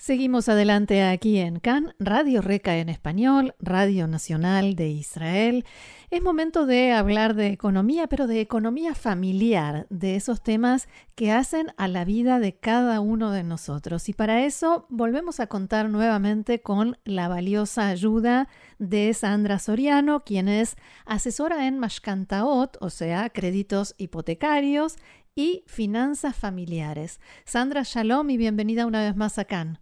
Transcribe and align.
Seguimos 0.00 0.48
adelante 0.48 1.02
aquí 1.02 1.36
en 1.36 1.60
CAN, 1.60 1.94
Radio 1.98 2.40
Reca 2.40 2.78
en 2.78 2.88
español, 2.88 3.54
Radio 3.58 4.08
Nacional 4.08 4.74
de 4.74 4.88
Israel. 4.88 5.66
Es 6.08 6.22
momento 6.22 6.64
de 6.64 6.92
hablar 6.92 7.34
de 7.34 7.48
economía, 7.48 8.06
pero 8.06 8.26
de 8.26 8.40
economía 8.40 8.94
familiar, 8.94 9.86
de 9.90 10.16
esos 10.16 10.42
temas 10.42 10.88
que 11.16 11.32
hacen 11.32 11.74
a 11.76 11.86
la 11.86 12.06
vida 12.06 12.38
de 12.40 12.54
cada 12.56 13.00
uno 13.00 13.30
de 13.30 13.42
nosotros. 13.42 14.08
Y 14.08 14.14
para 14.14 14.46
eso 14.46 14.86
volvemos 14.88 15.38
a 15.38 15.48
contar 15.48 15.90
nuevamente 15.90 16.62
con 16.62 16.96
la 17.04 17.28
valiosa 17.28 17.88
ayuda 17.88 18.48
de 18.78 19.12
Sandra 19.12 19.58
Soriano, 19.58 20.20
quien 20.20 20.48
es 20.48 20.76
asesora 21.04 21.66
en 21.66 21.78
Mashkantaot, 21.78 22.78
o 22.80 22.88
sea, 22.88 23.28
créditos 23.28 23.94
hipotecarios 23.98 24.96
y 25.40 25.64
finanzas 25.66 26.36
familiares. 26.36 27.18
Sandra, 27.46 27.82
shalom 27.82 28.28
y 28.28 28.36
bienvenida 28.36 28.84
una 28.84 29.02
vez 29.02 29.16
más 29.16 29.38
a 29.38 29.46
CAN. 29.46 29.78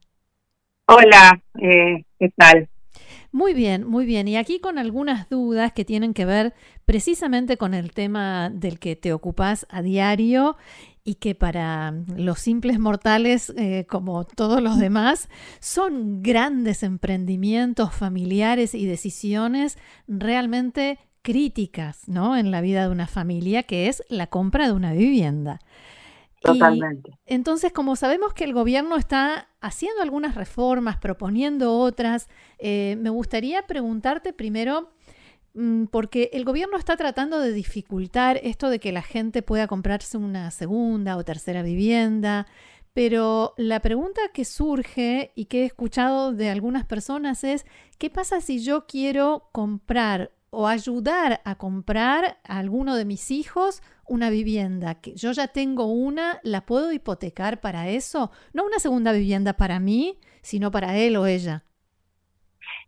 Hola, 0.87 1.43
eh, 1.61 2.05
¿qué 2.17 2.31
tal? 2.37 2.69
Muy 3.33 3.55
bien, 3.55 3.84
muy 3.84 4.07
bien. 4.07 4.29
Y 4.29 4.37
aquí 4.37 4.61
con 4.61 4.79
algunas 4.79 5.29
dudas 5.29 5.73
que 5.73 5.84
tienen 5.84 6.15
que 6.15 6.25
ver 6.25 6.55
precisamente 6.84 7.57
con 7.57 7.75
el 7.75 7.91
tema 7.91 8.51
del 8.51 8.79
que 8.79 8.95
te 8.95 9.12
ocupas 9.12 9.67
a 9.69 9.83
diario 9.83 10.57
y 11.03 11.17
que 11.17 11.34
para 11.34 11.93
los 12.17 12.39
simples 12.39 12.79
mortales, 12.79 13.53
eh, 13.56 13.84
como 13.89 14.25
todos 14.25 14.62
los 14.62 14.79
demás, 14.79 15.29
son 15.59 16.23
grandes 16.23 16.84
emprendimientos 16.84 17.93
familiares 17.93 18.75
y 18.75 18.87
decisiones 18.87 19.77
realmente 20.06 21.01
críticas 21.23 22.09
¿no? 22.09 22.37
en 22.37 22.51
la 22.51 22.61
vida 22.61 22.83
de 22.83 22.91
una 22.91 23.06
familia, 23.06 23.62
que 23.62 23.89
es 23.89 24.03
la 24.09 24.27
compra 24.27 24.67
de 24.67 24.73
una 24.73 24.92
vivienda. 24.92 25.61
Totalmente. 26.41 27.19
entonces, 27.27 27.73
como 27.73 27.97
sabemos 27.97 28.33
que 28.33 28.45
el 28.45 28.53
gobierno 28.53 28.97
está 28.97 29.48
haciendo 29.61 30.03
algunas 30.03 30.37
reformas, 30.37 30.97
proponiendo 30.97 31.77
otras, 31.77 32.29
eh, 32.59 32.97
me 33.01 33.11
gustaría 33.11 33.67
preguntarte 33.67 34.33
primero, 34.33 34.92
mm, 35.55 35.87
porque 35.87 36.31
el 36.33 36.45
gobierno 36.45 36.77
está 36.77 36.97
tratando 36.97 37.41
de 37.41 37.53
dificultar 37.53 38.39
esto 38.45 38.70
de 38.70 38.79
que 38.79 38.92
la 38.92 39.03
gente 39.03 39.42
pueda 39.42 39.67
comprarse 39.67 40.17
una 40.17 40.53
segunda 40.53 41.17
o 41.17 41.25
tercera 41.25 41.62
vivienda, 41.62 42.47
pero 42.98 43.55
la 43.57 43.81
pregunta 43.81 44.20
que 44.33 44.45
surge 44.45 45.33
y 45.35 45.47
que 45.47 45.62
he 45.62 45.64
escuchado 45.67 46.33
de 46.33 46.51
algunas 46.51 46.85
personas 46.85 47.45
es, 47.45 47.67
¿qué 47.98 48.11
pasa 48.11 48.41
si 48.41 48.62
yo 48.62 48.87
quiero 48.87 49.48
comprar 49.53 50.33
o 50.51 50.67
ayudar 50.67 51.41
a 51.45 51.57
comprar 51.57 52.39
a 52.45 52.59
alguno 52.59 52.97
de 52.97 53.05
mis 53.05 53.31
hijos 53.31 53.83
una 54.07 54.31
vivienda, 54.31 55.01
que 55.01 55.15
yo 55.15 55.33
ya 55.33 55.49
tengo 55.49 55.87
una, 55.87 56.41
la 56.43 56.65
puedo 56.65 56.93
hipotecar 56.93 57.61
para 57.61 57.89
eso, 57.91 58.31
no 58.55 58.65
una 58.65 58.79
segunda 58.79 59.13
vivienda 59.13 59.53
para 59.53 59.81
mí, 59.81 60.19
sino 60.43 60.71
para 60.71 60.97
él 60.97 61.17
o 61.17 61.27
ella. 61.27 61.65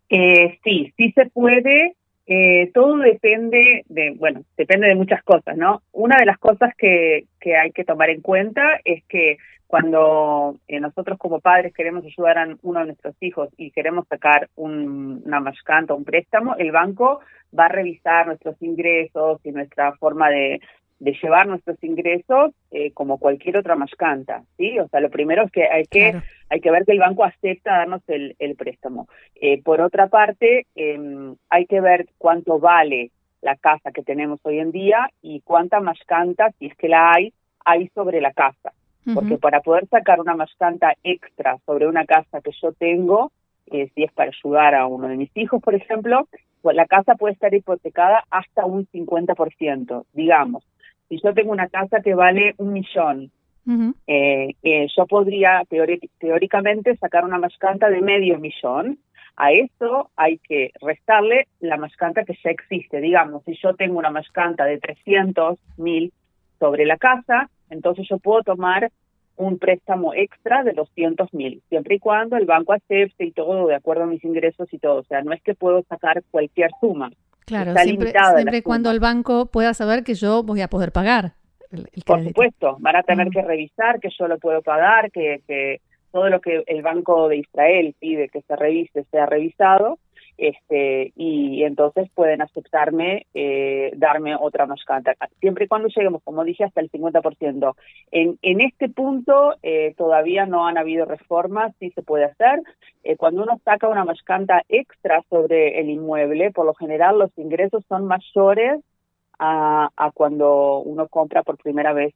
Eh, 0.08 0.58
sí, 0.64 0.92
sí 0.96 1.12
se 1.12 1.26
puede. 1.26 1.96
Eh, 2.32 2.70
todo 2.72 2.96
depende 2.98 3.84
de, 3.88 4.12
bueno, 4.16 4.44
depende 4.56 4.86
de 4.86 4.94
muchas 4.94 5.20
cosas, 5.24 5.56
¿no? 5.56 5.82
Una 5.90 6.16
de 6.16 6.26
las 6.26 6.38
cosas 6.38 6.72
que, 6.78 7.24
que 7.40 7.56
hay 7.56 7.72
que 7.72 7.84
tomar 7.84 8.08
en 8.08 8.20
cuenta 8.20 8.78
es 8.84 9.02
que 9.06 9.38
cuando 9.66 10.54
eh, 10.68 10.78
nosotros 10.78 11.18
como 11.18 11.40
padres 11.40 11.74
queremos 11.74 12.04
ayudar 12.04 12.38
a 12.38 12.56
uno 12.62 12.80
de 12.80 12.86
nuestros 12.86 13.16
hijos 13.20 13.48
y 13.56 13.72
queremos 13.72 14.06
sacar 14.06 14.48
un, 14.54 15.24
una 15.24 15.52
o 15.88 15.96
un 15.96 16.04
préstamo, 16.04 16.54
el 16.54 16.70
banco 16.70 17.18
va 17.56 17.64
a 17.64 17.68
revisar 17.68 18.28
nuestros 18.28 18.54
ingresos 18.62 19.40
y 19.42 19.50
nuestra 19.50 19.96
forma 19.96 20.30
de, 20.30 20.60
de 21.00 21.16
llevar 21.20 21.48
nuestros 21.48 21.82
ingresos 21.82 22.52
eh, 22.70 22.92
como 22.92 23.18
cualquier 23.18 23.56
otra 23.56 23.74
mascanta, 23.74 24.44
¿sí? 24.58 24.78
O 24.78 24.86
sea, 24.88 25.00
lo 25.00 25.10
primero 25.10 25.44
es 25.44 25.50
que 25.50 25.64
hay 25.64 25.84
que 25.86 26.20
hay 26.50 26.60
que 26.60 26.70
ver 26.70 26.84
que 26.84 26.92
el 26.92 26.98
banco 26.98 27.24
acepta 27.24 27.78
darnos 27.78 28.02
el, 28.06 28.36
el 28.38 28.54
préstamo. 28.54 29.08
Eh, 29.34 29.62
por 29.62 29.80
otra 29.80 30.08
parte, 30.08 30.66
eh, 30.74 31.34
hay 31.48 31.66
que 31.66 31.80
ver 31.80 32.08
cuánto 32.18 32.58
vale 32.58 33.10
la 33.40 33.56
casa 33.56 33.92
que 33.92 34.02
tenemos 34.02 34.40
hoy 34.42 34.58
en 34.58 34.72
día 34.72 35.08
y 35.22 35.40
cuánta 35.40 35.80
mascanta, 35.80 36.50
si 36.58 36.66
es 36.66 36.76
que 36.76 36.88
la 36.88 37.12
hay, 37.12 37.32
hay 37.64 37.88
sobre 37.94 38.20
la 38.20 38.32
casa. 38.32 38.72
Porque 39.14 39.38
para 39.38 39.60
poder 39.60 39.88
sacar 39.88 40.20
una 40.20 40.36
mascanta 40.36 40.92
extra 41.02 41.56
sobre 41.64 41.88
una 41.88 42.04
casa 42.04 42.42
que 42.42 42.52
yo 42.60 42.72
tengo, 42.74 43.32
eh, 43.66 43.90
si 43.94 44.04
es 44.04 44.12
para 44.12 44.30
ayudar 44.30 44.74
a 44.74 44.86
uno 44.86 45.08
de 45.08 45.16
mis 45.16 45.34
hijos, 45.36 45.60
por 45.62 45.74
ejemplo, 45.74 46.28
pues 46.60 46.76
la 46.76 46.84
casa 46.86 47.14
puede 47.14 47.32
estar 47.32 47.52
hipotecada 47.52 48.24
hasta 48.30 48.66
un 48.66 48.86
50%, 48.86 50.04
digamos 50.12 50.64
si 51.10 51.20
yo 51.22 51.34
tengo 51.34 51.50
una 51.50 51.68
casa 51.68 52.00
que 52.00 52.14
vale 52.14 52.54
un 52.58 52.72
millón, 52.72 53.32
eh, 54.06 54.54
eh, 54.62 54.86
yo 54.96 55.06
podría 55.06 55.62
teóricamente 56.18 56.96
sacar 56.96 57.24
una 57.24 57.38
mascanta 57.38 57.90
de 57.90 58.00
medio 58.00 58.38
millón. 58.38 58.98
A 59.36 59.52
eso 59.52 60.10
hay 60.16 60.38
que 60.38 60.70
restarle 60.80 61.48
la 61.60 61.76
mascanta 61.76 62.24
que 62.24 62.38
ya 62.42 62.50
existe. 62.50 63.00
Digamos, 63.00 63.42
si 63.44 63.56
yo 63.60 63.74
tengo 63.74 63.98
una 63.98 64.10
mascanta 64.10 64.64
de 64.64 64.78
300 64.78 65.58
mil 65.78 66.12
sobre 66.58 66.84
la 66.86 66.96
casa, 66.96 67.50
entonces 67.70 68.06
yo 68.08 68.18
puedo 68.18 68.42
tomar 68.42 68.90
un 69.36 69.58
préstamo 69.58 70.14
extra 70.14 70.62
de 70.62 70.72
200 70.74 71.32
mil, 71.32 71.62
siempre 71.68 71.96
y 71.96 71.98
cuando 71.98 72.36
el 72.36 72.44
banco 72.44 72.72
acepte 72.72 73.24
y 73.24 73.32
todo 73.32 73.66
de 73.66 73.74
acuerdo 73.74 74.04
a 74.04 74.06
mis 74.06 74.22
ingresos 74.24 74.72
y 74.72 74.78
todo. 74.78 75.00
O 75.00 75.04
sea, 75.04 75.22
no 75.22 75.32
es 75.32 75.42
que 75.42 75.54
puedo 75.54 75.82
sacar 75.88 76.22
cualquier 76.30 76.70
suma. 76.80 77.10
Claro, 77.50 77.74
siempre, 77.74 78.12
siempre 78.36 78.62
cuando 78.62 78.92
el 78.92 79.00
banco 79.00 79.46
pueda 79.46 79.74
saber 79.74 80.04
que 80.04 80.14
yo 80.14 80.44
voy 80.44 80.60
a 80.60 80.68
poder 80.68 80.92
pagar. 80.92 81.32
Por 82.06 82.22
supuesto, 82.22 82.76
van 82.78 82.94
a 82.94 83.02
tener 83.02 83.28
que 83.30 83.42
revisar 83.42 83.98
que 83.98 84.08
yo 84.16 84.28
lo 84.28 84.38
puedo 84.38 84.62
pagar, 84.62 85.10
que, 85.10 85.42
que 85.48 85.80
todo 86.12 86.28
lo 86.28 86.40
que 86.40 86.62
el 86.68 86.82
Banco 86.82 87.28
de 87.28 87.38
Israel 87.38 87.92
pide 87.98 88.28
que 88.28 88.42
se 88.42 88.54
revise 88.54 89.02
sea 89.10 89.26
revisado 89.26 89.98
este 90.40 91.12
y 91.16 91.62
entonces 91.64 92.08
pueden 92.14 92.40
aceptarme 92.40 93.26
eh, 93.34 93.92
darme 93.96 94.34
otra 94.34 94.66
mascata 94.66 95.14
siempre 95.38 95.66
y 95.66 95.68
cuando 95.68 95.88
lleguemos 95.88 96.22
como 96.22 96.44
dije 96.44 96.64
hasta 96.64 96.80
el 96.80 96.90
50% 96.90 97.74
en 98.10 98.38
en 98.40 98.60
este 98.62 98.88
punto 98.88 99.54
eh, 99.62 99.94
todavía 99.96 100.46
no 100.46 100.66
han 100.66 100.78
habido 100.78 101.04
reformas 101.04 101.74
sí 101.78 101.90
se 101.90 102.02
puede 102.02 102.24
hacer. 102.24 102.62
Eh, 103.04 103.16
cuando 103.16 103.42
uno 103.42 103.58
saca 103.64 103.88
una 103.88 104.04
mascanta 104.04 104.62
extra 104.68 105.22
sobre 105.28 105.80
el 105.80 105.90
inmueble 105.90 106.50
por 106.50 106.64
lo 106.66 106.74
general 106.74 107.18
los 107.18 107.30
ingresos 107.36 107.84
son 107.88 108.06
mayores 108.06 108.80
a, 109.38 109.90
a 109.96 110.10
cuando 110.10 110.78
uno 110.78 111.08
compra 111.08 111.42
por 111.42 111.56
primera 111.58 111.92
vez 111.92 112.14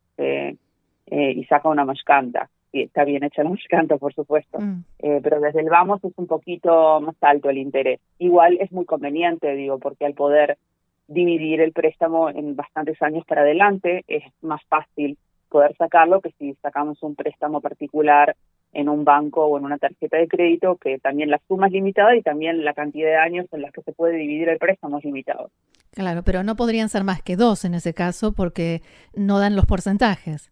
y 1.06 1.44
saca 1.44 1.68
una 1.68 1.84
mascanta 1.84 2.48
está 2.82 3.04
bien 3.04 3.24
hecha 3.24 3.42
la 3.42 3.50
canto, 3.68 3.98
por 3.98 4.14
supuesto, 4.14 4.58
mm. 4.60 4.84
eh, 5.00 5.20
pero 5.22 5.40
desde 5.40 5.60
el 5.60 5.70
vamos 5.70 6.02
es 6.04 6.12
un 6.16 6.26
poquito 6.26 7.00
más 7.00 7.16
alto 7.20 7.50
el 7.50 7.58
interés. 7.58 8.00
Igual 8.18 8.58
es 8.60 8.72
muy 8.72 8.84
conveniente, 8.84 9.54
digo, 9.54 9.78
porque 9.78 10.06
al 10.06 10.14
poder 10.14 10.58
dividir 11.06 11.60
el 11.60 11.72
préstamo 11.72 12.30
en 12.30 12.56
bastantes 12.56 13.00
años 13.02 13.24
para 13.26 13.42
adelante, 13.42 14.04
es 14.08 14.24
más 14.42 14.62
fácil 14.68 15.18
poder 15.48 15.76
sacarlo 15.76 16.20
que 16.20 16.32
si 16.38 16.54
sacamos 16.62 17.02
un 17.02 17.14
préstamo 17.14 17.60
particular 17.60 18.34
en 18.72 18.88
un 18.88 19.04
banco 19.04 19.46
o 19.46 19.56
en 19.56 19.64
una 19.64 19.78
tarjeta 19.78 20.16
de 20.16 20.26
crédito, 20.26 20.76
que 20.76 20.98
también 20.98 21.30
la 21.30 21.40
suma 21.46 21.68
es 21.68 21.72
limitada 21.72 22.16
y 22.16 22.22
también 22.22 22.64
la 22.64 22.74
cantidad 22.74 23.08
de 23.08 23.16
años 23.16 23.46
en 23.52 23.62
las 23.62 23.72
que 23.72 23.82
se 23.82 23.92
puede 23.92 24.16
dividir 24.16 24.48
el 24.48 24.58
préstamo 24.58 24.98
es 24.98 25.04
limitado. 25.04 25.50
Claro, 25.92 26.22
pero 26.24 26.42
no 26.42 26.56
podrían 26.56 26.88
ser 26.88 27.04
más 27.04 27.22
que 27.22 27.36
dos 27.36 27.64
en 27.64 27.74
ese 27.74 27.94
caso 27.94 28.32
porque 28.32 28.82
no 29.14 29.38
dan 29.38 29.54
los 29.54 29.66
porcentajes. 29.66 30.50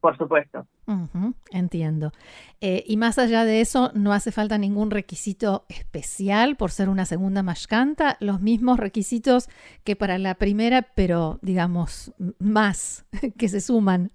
Por 0.00 0.16
supuesto. 0.16 0.66
entiendo. 1.50 2.12
Eh, 2.60 2.84
y 2.86 2.96
más 2.96 3.18
allá 3.18 3.44
de 3.44 3.60
eso, 3.60 3.90
no 3.94 4.12
hace 4.12 4.30
falta 4.30 4.56
ningún 4.56 4.90
requisito 4.90 5.64
especial 5.68 6.56
por 6.56 6.70
ser 6.70 6.88
una 6.88 7.04
segunda 7.04 7.42
mashkanta, 7.42 8.16
los 8.20 8.40
mismos 8.40 8.78
requisitos 8.78 9.48
que 9.84 9.96
para 9.96 10.18
la 10.18 10.36
primera, 10.36 10.82
pero 10.94 11.38
digamos 11.42 12.14
más 12.38 13.06
que 13.38 13.48
se 13.48 13.60
suman. 13.60 14.10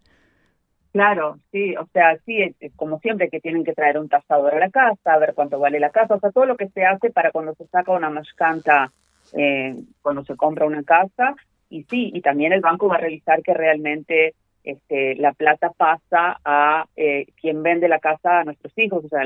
Claro, 0.94 1.40
sí, 1.52 1.76
o 1.76 1.88
sea, 1.92 2.18
sí, 2.24 2.56
como 2.76 3.00
siempre 3.00 3.30
que 3.30 3.40
tienen 3.40 3.64
que 3.64 3.74
traer 3.74 3.98
un 3.98 4.08
tasador 4.08 4.54
a 4.54 4.60
la 4.60 4.70
casa, 4.70 5.14
a 5.14 5.18
ver 5.18 5.34
cuánto 5.34 5.58
vale 5.58 5.80
la 5.80 5.90
casa, 5.90 6.16
o 6.16 6.20
sea, 6.20 6.32
todo 6.32 6.46
lo 6.46 6.56
que 6.56 6.70
se 6.70 6.86
hace 6.86 7.10
para 7.10 7.32
cuando 7.32 7.56
se 7.56 7.66
saca 7.68 7.92
una 7.92 8.12
mashkanta, 8.12 8.94
eh, 9.36 9.76
cuando 10.04 10.24
se 10.24 10.36
compra 10.36 10.68
una 10.68 10.84
casa, 10.84 11.36
y 11.68 11.84
sí, 11.86 12.12
y 12.14 12.22
también 12.22 12.54
el 12.54 12.62
banco 12.62 12.88
va 12.88 12.98
a 12.98 13.00
revisar 13.00 13.42
que 13.42 13.56
realmente 13.56 14.36
este, 14.64 15.16
la 15.16 15.34
plata 15.34 15.72
pasa 15.72 16.40
a 16.44 16.86
eh, 16.96 17.28
quien 17.40 17.64
vende 17.64 17.88
la 17.88 18.00
casa 18.00 18.40
a 18.40 18.44
nuestros 18.44 18.74
hijos, 18.78 19.06
o 19.06 19.10
sea, 19.10 19.24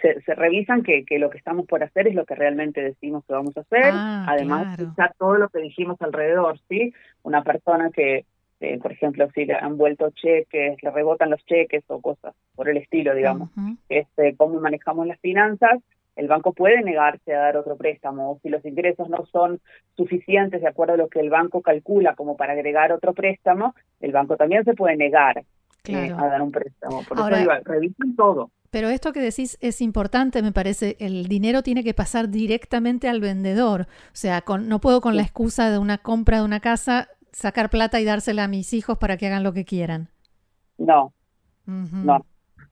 se, 0.00 0.34
revisan 0.34 0.82
que, 0.82 1.04
que, 1.04 1.18
lo 1.18 1.30
que 1.30 1.38
estamos 1.38 1.66
por 1.66 1.82
hacer 1.82 2.08
es 2.08 2.14
lo 2.14 2.24
que 2.24 2.34
realmente 2.34 2.82
decimos 2.82 3.24
que 3.26 3.34
vamos 3.34 3.56
a 3.56 3.60
hacer, 3.60 3.92
ah, 3.92 4.26
además 4.28 4.78
todo 5.18 5.36
lo 5.36 5.48
que 5.48 5.60
dijimos 5.60 6.00
alrededor, 6.00 6.58
¿sí? 6.68 6.94
Una 7.22 7.42
persona 7.42 7.90
que, 7.90 8.24
eh, 8.60 8.78
por 8.78 8.92
ejemplo, 8.92 9.28
si 9.34 9.44
le 9.44 9.54
han 9.54 9.76
vuelto 9.76 10.10
cheques, 10.10 10.82
le 10.82 10.90
rebotan 10.90 11.30
los 11.30 11.44
cheques 11.44 11.84
o 11.88 12.00
cosas 12.00 12.34
por 12.54 12.68
el 12.68 12.78
estilo, 12.78 13.14
digamos, 13.14 13.50
este, 13.88 14.34
cómo 14.36 14.60
manejamos 14.60 15.06
las 15.06 15.20
finanzas, 15.20 15.80
el 16.16 16.28
banco 16.28 16.52
puede 16.52 16.82
negarse 16.82 17.34
a 17.34 17.40
dar 17.40 17.56
otro 17.56 17.76
préstamo. 17.76 18.38
Si 18.42 18.48
los 18.48 18.64
ingresos 18.64 19.08
no 19.08 19.26
son 19.26 19.60
suficientes 19.96 20.60
de 20.60 20.68
acuerdo 20.68 20.94
a 20.94 20.96
lo 20.96 21.08
que 21.08 21.20
el 21.20 21.30
banco 21.30 21.62
calcula 21.62 22.14
como 22.14 22.36
para 22.36 22.52
agregar 22.52 22.92
otro 22.92 23.14
préstamo, 23.14 23.74
el 24.00 24.12
banco 24.12 24.36
también 24.36 24.64
se 24.64 24.74
puede 24.74 24.96
negar 24.96 25.44
eh, 25.86 26.12
a 26.16 26.26
dar 26.26 26.42
un 26.42 26.52
préstamo. 26.52 27.02
Por 27.02 27.18
eso 27.18 27.36
digo, 27.36 27.52
revisen 27.64 28.16
todo. 28.16 28.50
Pero 28.70 28.88
esto 28.88 29.12
que 29.12 29.20
decís 29.20 29.56
es 29.60 29.80
importante, 29.80 30.42
me 30.42 30.50
parece. 30.50 30.96
El 30.98 31.26
dinero 31.28 31.62
tiene 31.62 31.84
que 31.84 31.94
pasar 31.94 32.28
directamente 32.28 33.08
al 33.08 33.20
vendedor. 33.20 33.82
O 33.82 34.16
sea, 34.16 34.40
con, 34.42 34.68
no 34.68 34.80
puedo 34.80 35.00
con 35.00 35.16
la 35.16 35.22
excusa 35.22 35.70
de 35.70 35.78
una 35.78 35.98
compra 35.98 36.38
de 36.38 36.44
una 36.44 36.60
casa 36.60 37.08
sacar 37.32 37.70
plata 37.70 38.00
y 38.00 38.04
dársela 38.04 38.44
a 38.44 38.48
mis 38.48 38.72
hijos 38.72 38.98
para 38.98 39.16
que 39.16 39.26
hagan 39.26 39.42
lo 39.42 39.52
que 39.52 39.64
quieran. 39.64 40.08
No, 40.78 41.12
no. 41.66 42.24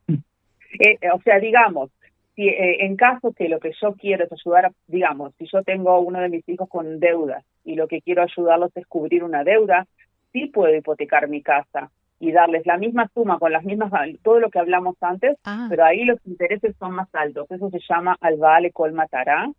Eh, 0.08 0.98
o 1.14 1.20
sea, 1.22 1.38
digamos, 1.38 1.90
si 2.34 2.48
eh, 2.48 2.84
en 2.84 2.96
caso 2.96 3.32
que 3.32 3.48
lo 3.48 3.60
que 3.60 3.72
yo 3.80 3.94
quiero 3.94 4.24
es 4.24 4.32
ayudar, 4.32 4.72
digamos, 4.86 5.34
si 5.38 5.46
yo 5.52 5.62
tengo 5.62 6.00
uno 6.00 6.20
de 6.20 6.28
mis 6.28 6.48
hijos 6.48 6.68
con 6.68 7.00
deudas 7.00 7.44
y 7.64 7.74
lo 7.74 7.88
que 7.88 8.00
quiero 8.00 8.22
ayudarlos 8.22 8.70
es 8.76 8.86
cubrir 8.86 9.24
una 9.24 9.44
deuda, 9.44 9.86
sí 10.32 10.46
puedo 10.46 10.74
hipotecar 10.74 11.28
mi 11.28 11.42
casa 11.42 11.90
y 12.22 12.30
darles 12.30 12.64
la 12.66 12.78
misma 12.78 13.10
suma 13.12 13.40
con 13.40 13.50
las 13.50 13.64
mismas, 13.64 13.90
todo 14.22 14.38
lo 14.38 14.48
que 14.48 14.60
hablamos 14.60 14.94
antes, 15.00 15.36
ah. 15.44 15.66
pero 15.68 15.84
ahí 15.84 16.04
los 16.04 16.24
intereses 16.24 16.76
son 16.78 16.92
más 16.92 17.12
altos. 17.14 17.50
Eso 17.50 17.68
se 17.68 17.80
llama 17.88 18.16
al 18.20 18.36
vale 18.36 18.70
colmatará. 18.70 19.50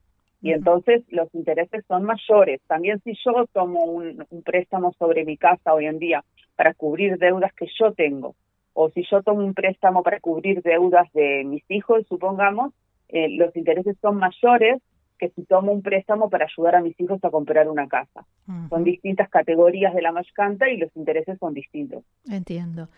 Y 0.41 0.53
entonces 0.53 1.03
los 1.09 1.27
intereses 1.35 1.83
son 1.89 2.03
mayores. 2.03 2.61
También 2.67 3.01
si 3.03 3.15
yo 3.25 3.45
tomo 3.51 3.83
un, 3.83 4.25
préstamo 4.45 4.93
sobre 4.97 5.25
mi 5.25 5.35
casa 5.35 5.73
hoy 5.73 5.87
en 5.87 5.99
día 5.99 6.23
para 6.55 6.73
cubrir 6.73 7.17
deudas 7.17 7.53
que 7.53 7.67
yo 7.77 7.91
tengo, 7.91 8.33
o 8.73 8.89
si 8.89 9.03
yo 9.09 9.21
tomo 9.21 9.43
un 9.43 9.53
préstamo 9.53 10.03
para 10.03 10.19
cubrir 10.19 10.61
deudas 10.61 11.11
de 11.13 11.43
mis 11.45 11.63
hijos, 11.69 12.05
supongamos, 12.07 12.73
eh, 13.09 13.29
los 13.37 13.55
intereses 13.55 13.95
son 14.01 14.17
mayores 14.17 14.81
que 15.19 15.29
si 15.29 15.43
tomo 15.45 15.71
un 15.71 15.81
préstamo 15.81 16.29
para 16.29 16.45
ayudar 16.45 16.75
a 16.75 16.81
mis 16.81 16.99
hijos 16.99 17.23
a 17.23 17.29
comprar 17.29 17.69
una 17.69 17.87
casa. 17.87 18.25
Son 18.69 18.83
distintas 18.83 19.29
categorías 19.29 19.93
de 19.93 20.01
la 20.01 20.11
mashkanta 20.11 20.69
y 20.69 20.77
los 20.77 20.93
intereses 20.95 21.37
son 21.39 21.53
distintos. 21.53 22.03
Entiendo. 22.29 22.89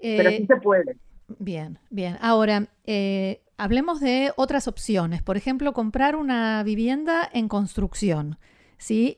Pero 0.00 0.30
sí 0.30 0.42
eh, 0.42 0.46
se 0.46 0.56
puede. 0.56 0.96
Bien, 1.38 1.78
bien. 1.90 2.16
Ahora, 2.20 2.66
eh, 2.86 3.40
hablemos 3.56 4.00
de 4.00 4.32
otras 4.36 4.66
opciones. 4.66 5.22
Por 5.22 5.36
ejemplo, 5.36 5.72
comprar 5.72 6.16
una 6.16 6.62
vivienda 6.64 7.28
en 7.32 7.46
construcción. 7.46 8.38
¿sí? 8.80 9.14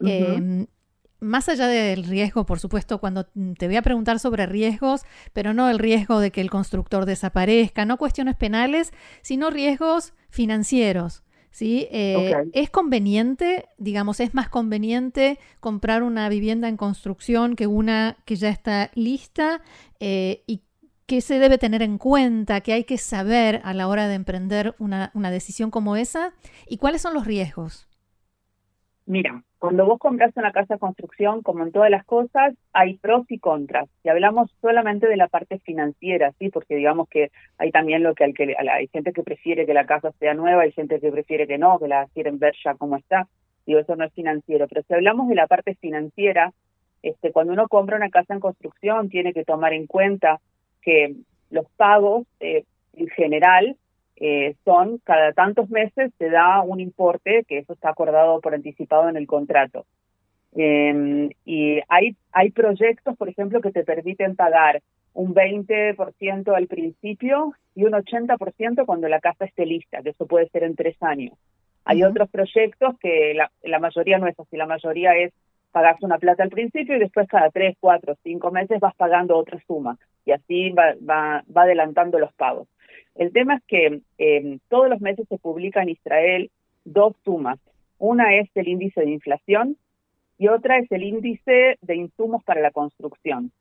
Más 1.23 1.49
allá 1.49 1.69
del 1.69 2.05
riesgo, 2.05 2.45
por 2.45 2.59
supuesto, 2.59 2.99
cuando 2.99 3.25
te 3.25 3.67
voy 3.67 3.77
a 3.77 3.83
preguntar 3.83 4.19
sobre 4.19 4.45
riesgos, 4.47 5.03
pero 5.33 5.55
no 5.55 5.71
el 5.71 5.79
riesgo 5.79 6.19
de 6.19 6.33
que 6.33 6.41
el 6.41 6.51
constructor 6.51 7.07
desaparezca, 7.07 7.85
no 7.87 7.97
cuestiones 7.97 8.37
penales, 8.37 8.93
sino 9.23 9.51
riesgos 9.51 10.15
financieros. 10.31 11.23
¿sí? 11.51 11.87
Eh, 11.93 12.35
¿Es 12.53 12.71
conveniente, 12.71 13.69
digamos, 13.79 14.19
es 14.19 14.35
más 14.35 14.49
conveniente 14.49 15.39
comprar 15.61 16.03
una 16.03 16.29
vivienda 16.29 16.69
en 16.69 16.77
construcción 16.77 17.55
que 17.55 17.69
una 17.69 18.17
que 18.25 18.35
ya 18.35 18.49
está 18.49 18.91
lista? 18.95 19.63
Eh, 20.01 20.43
¿Y 20.49 20.63
qué 21.07 21.21
se 21.21 21.39
debe 21.39 21.57
tener 21.57 21.83
en 21.83 21.99
cuenta, 21.99 22.63
qué 22.63 22.73
hay 22.73 22.85
que 22.85 22.99
saber 22.99 23.61
a 23.65 23.75
la 23.75 23.87
hora 23.87 24.09
de 24.09 24.15
emprender 24.15 24.75
una, 24.81 25.13
una 25.15 25.31
decisión 25.31 25.71
como 25.71 25.95
esa? 25.95 26.33
¿Y 26.67 26.79
cuáles 26.79 27.03
son 27.03 27.15
los 27.15 27.27
riesgos? 27.27 27.87
Mira, 29.07 29.45
cuando 29.63 29.87
vos 29.87 30.01
compras 30.01 30.33
una 30.35 30.51
casa 30.51 30.75
de 30.75 30.81
construcción, 30.81 31.41
como 31.43 31.63
en 31.63 31.71
todas 31.71 31.89
las 31.89 32.05
cosas, 32.05 32.53
hay 32.73 32.97
pros 32.97 33.25
y 33.29 33.39
contras. 33.39 33.89
Y 34.03 34.09
hablamos 34.09 34.51
solamente 34.61 35.07
de 35.07 35.17
la 35.17 35.29
parte 35.29 35.61
financiera, 35.61 36.33
¿sí? 36.41 36.49
Porque 36.49 36.75
digamos 36.75 37.09
que 37.09 37.31
hay 37.59 37.71
también 37.71 38.03
lo 38.03 38.13
que, 38.17 38.25
hay, 38.25 38.33
que 38.33 38.57
hay 38.59 38.89
gente 38.89 39.13
que 39.13 39.23
prefiere 39.23 39.65
que 39.65 39.73
la 39.73 39.87
casa 39.87 40.11
sea 40.19 40.35
nueva, 40.35 40.63
hay 40.63 40.73
gente 40.73 40.99
que 40.99 41.13
prefiere 41.13 41.47
que 41.47 41.59
no, 41.59 41.79
que 41.79 41.87
la 41.87 42.09
quieren 42.13 42.41
ver 42.41 42.55
ya 42.65 42.75
como 42.75 42.97
está. 42.97 43.29
Digo, 43.65 43.79
eso 43.79 43.95
no 43.95 44.05
es 44.05 44.13
financiero. 44.15 44.67
Pero 44.67 44.83
si 44.83 44.95
hablamos 44.95 45.29
de 45.29 45.37
la 45.37 45.47
parte 45.47 45.77
financiera, 45.77 46.53
este, 47.05 47.31
cuando 47.31 47.53
uno 47.53 47.69
compra 47.69 47.99
una 47.99 48.11
casa 48.11 48.35
en 48.35 48.41
construcción, 48.41 49.11
tiene 49.11 49.33
que 49.33 49.45
tomar 49.45 49.75
en 49.75 49.87
cuenta 49.87 50.41
que 50.81 51.15
los 51.51 51.71
pagos, 51.77 52.27
eh, 52.41 52.65
en 52.95 53.07
general, 53.11 53.77
eh, 54.25 54.55
son 54.65 54.99
cada 54.99 55.33
tantos 55.33 55.69
meses 55.69 56.13
se 56.17 56.31
da 56.31 56.63
un 56.63 56.79
importe, 56.79 57.45
que 57.49 57.59
eso 57.59 57.73
está 57.73 57.89
acordado 57.91 58.41
por 58.41 58.55
anticipado 58.55 59.09
en 59.09 59.17
el 59.17 59.27
contrato. 59.27 59.85
Em, 60.55 61.31
y 61.45 61.81
hay, 61.89 62.15
hay 62.31 62.53
proyectos, 62.53 63.17
por 63.17 63.29
ejemplo, 63.29 63.61
que 63.61 63.73
te 63.73 63.83
permiten 63.83 64.37
pagar 64.37 64.81
un 65.13 65.35
20% 65.35 66.55
al 66.55 66.69
principio 66.69 67.55
y 67.75 67.83
un 67.83 67.95
80% 67.95 68.87
cuando 68.87 69.09
la 69.09 69.19
casa 69.19 69.45
esté 69.45 69.67
lista, 69.67 70.03
que 70.03 70.11
eso 70.11 70.29
puede 70.29 70.49
ser 70.51 70.63
en 70.63 70.77
tres 70.77 70.97
años. 71.03 71.37
Hay 71.85 72.05
otros 72.05 72.31
proyectos 72.31 72.97
que 73.01 73.35
la, 73.35 73.51
la 73.65 73.81
mayoría 73.81 74.19
no 74.19 74.29
es 74.29 74.39
así, 74.39 74.57
la 74.57 74.67
mayoría 74.67 75.17
es 75.17 75.33
pagas 75.73 76.01
una 76.03 76.19
plata 76.19 76.43
al 76.43 76.51
principio 76.51 76.97
y 76.97 77.01
después 77.01 77.29
cada 77.29 77.51
tres, 77.51 77.77
cuatro, 77.81 78.17
cinco 78.23 78.51
meses 78.51 78.79
vas 78.81 78.95
pagando 78.95 79.37
otra 79.37 79.59
suma 79.67 79.99
y 80.25 80.33
así 80.33 80.71
va, 80.71 80.95
va, 81.09 81.43
va 81.55 81.63
adelantando 81.63 82.19
los 82.19 82.33
pagos. 82.35 82.69
El 83.15 83.33
tema 83.33 83.57
es 83.57 83.63
que 83.67 84.01
em, 84.19 84.59
todos 84.69 84.89
los 84.89 85.01
meses 85.01 85.27
se 85.29 85.39
publica 85.39 85.83
en 85.83 85.91
Israel 85.91 86.51
dos 86.85 87.15
sumas. 87.25 87.59
Una 87.99 88.37
es 88.37 88.49
el 88.55 88.69
índice 88.69 89.01
de 89.03 89.11
inflación 89.11 89.77
y 90.39 90.49
otra 90.49 90.79
es 90.79 90.91
el 90.91 91.03
índice 91.03 91.79
de 91.81 91.97
insumos 91.97 92.43
para 92.45 92.61
la 92.61 92.71
construcción. 92.71 93.53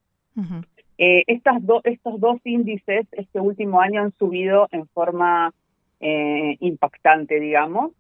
Eh, 0.97 1.23
estas 1.27 1.61
estos 1.83 2.19
dos 2.19 2.39
índices 2.45 3.05
este 3.11 3.39
último 3.39 3.81
año 3.81 4.01
han 4.01 4.13
subido 4.13 4.67
en 4.71 4.87
forma 4.87 5.53
eh, 5.99 6.55
impactante, 6.59 7.39
digamos, 7.39 7.91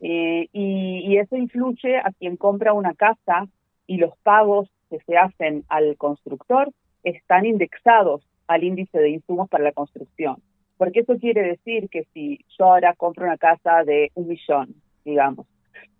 eh, 0.00 0.48
y, 0.52 1.16
eso 1.18 1.36
influye 1.36 1.98
a 1.98 2.10
quien 2.18 2.36
compra 2.36 2.72
una 2.72 2.94
casa 2.94 3.46
y 3.86 3.98
los 3.98 4.16
pagos 4.22 4.68
que 4.88 4.98
se 5.00 5.16
hacen 5.16 5.64
al 5.68 5.96
constructor 5.96 6.72
están 7.04 7.44
indexados 7.46 8.22
al 8.46 8.64
índice 8.64 8.98
de 8.98 9.10
insumos 9.10 9.48
para 9.48 9.64
la 9.64 9.72
construcción. 9.72 10.36
Porque 10.78 11.00
eso 11.00 11.18
quiere 11.18 11.42
decir 11.42 11.88
que 11.90 12.04
si 12.14 12.40
yo 12.58 12.66
ahora 12.66 12.94
compro 12.94 13.24
una 13.24 13.36
casa 13.36 13.84
de 13.84 14.10
un 14.14 14.28
millón, 14.28 14.74
digamos, 15.04 15.46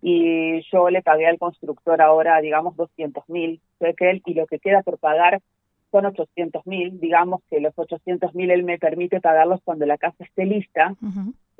y 0.01 0.61
yo 0.71 0.89
le 0.89 1.03
pagué 1.03 1.27
al 1.27 1.37
constructor 1.37 2.01
ahora, 2.01 2.41
digamos, 2.41 2.75
200 2.75 3.29
mil 3.29 3.61
y 4.25 4.33
lo 4.33 4.47
que 4.47 4.59
queda 4.59 4.81
por 4.81 4.97
pagar 4.97 5.41
son 5.91 6.05
800 6.05 6.65
mil, 6.65 6.99
digamos 6.99 7.41
que 7.49 7.59
los 7.59 7.73
800 7.77 8.33
mil 8.33 8.49
él 8.49 8.63
me 8.63 8.79
permite 8.79 9.19
pagarlos 9.19 9.59
cuando 9.63 9.85
la 9.85 9.97
casa 9.97 10.23
esté 10.23 10.45
lista, 10.45 10.95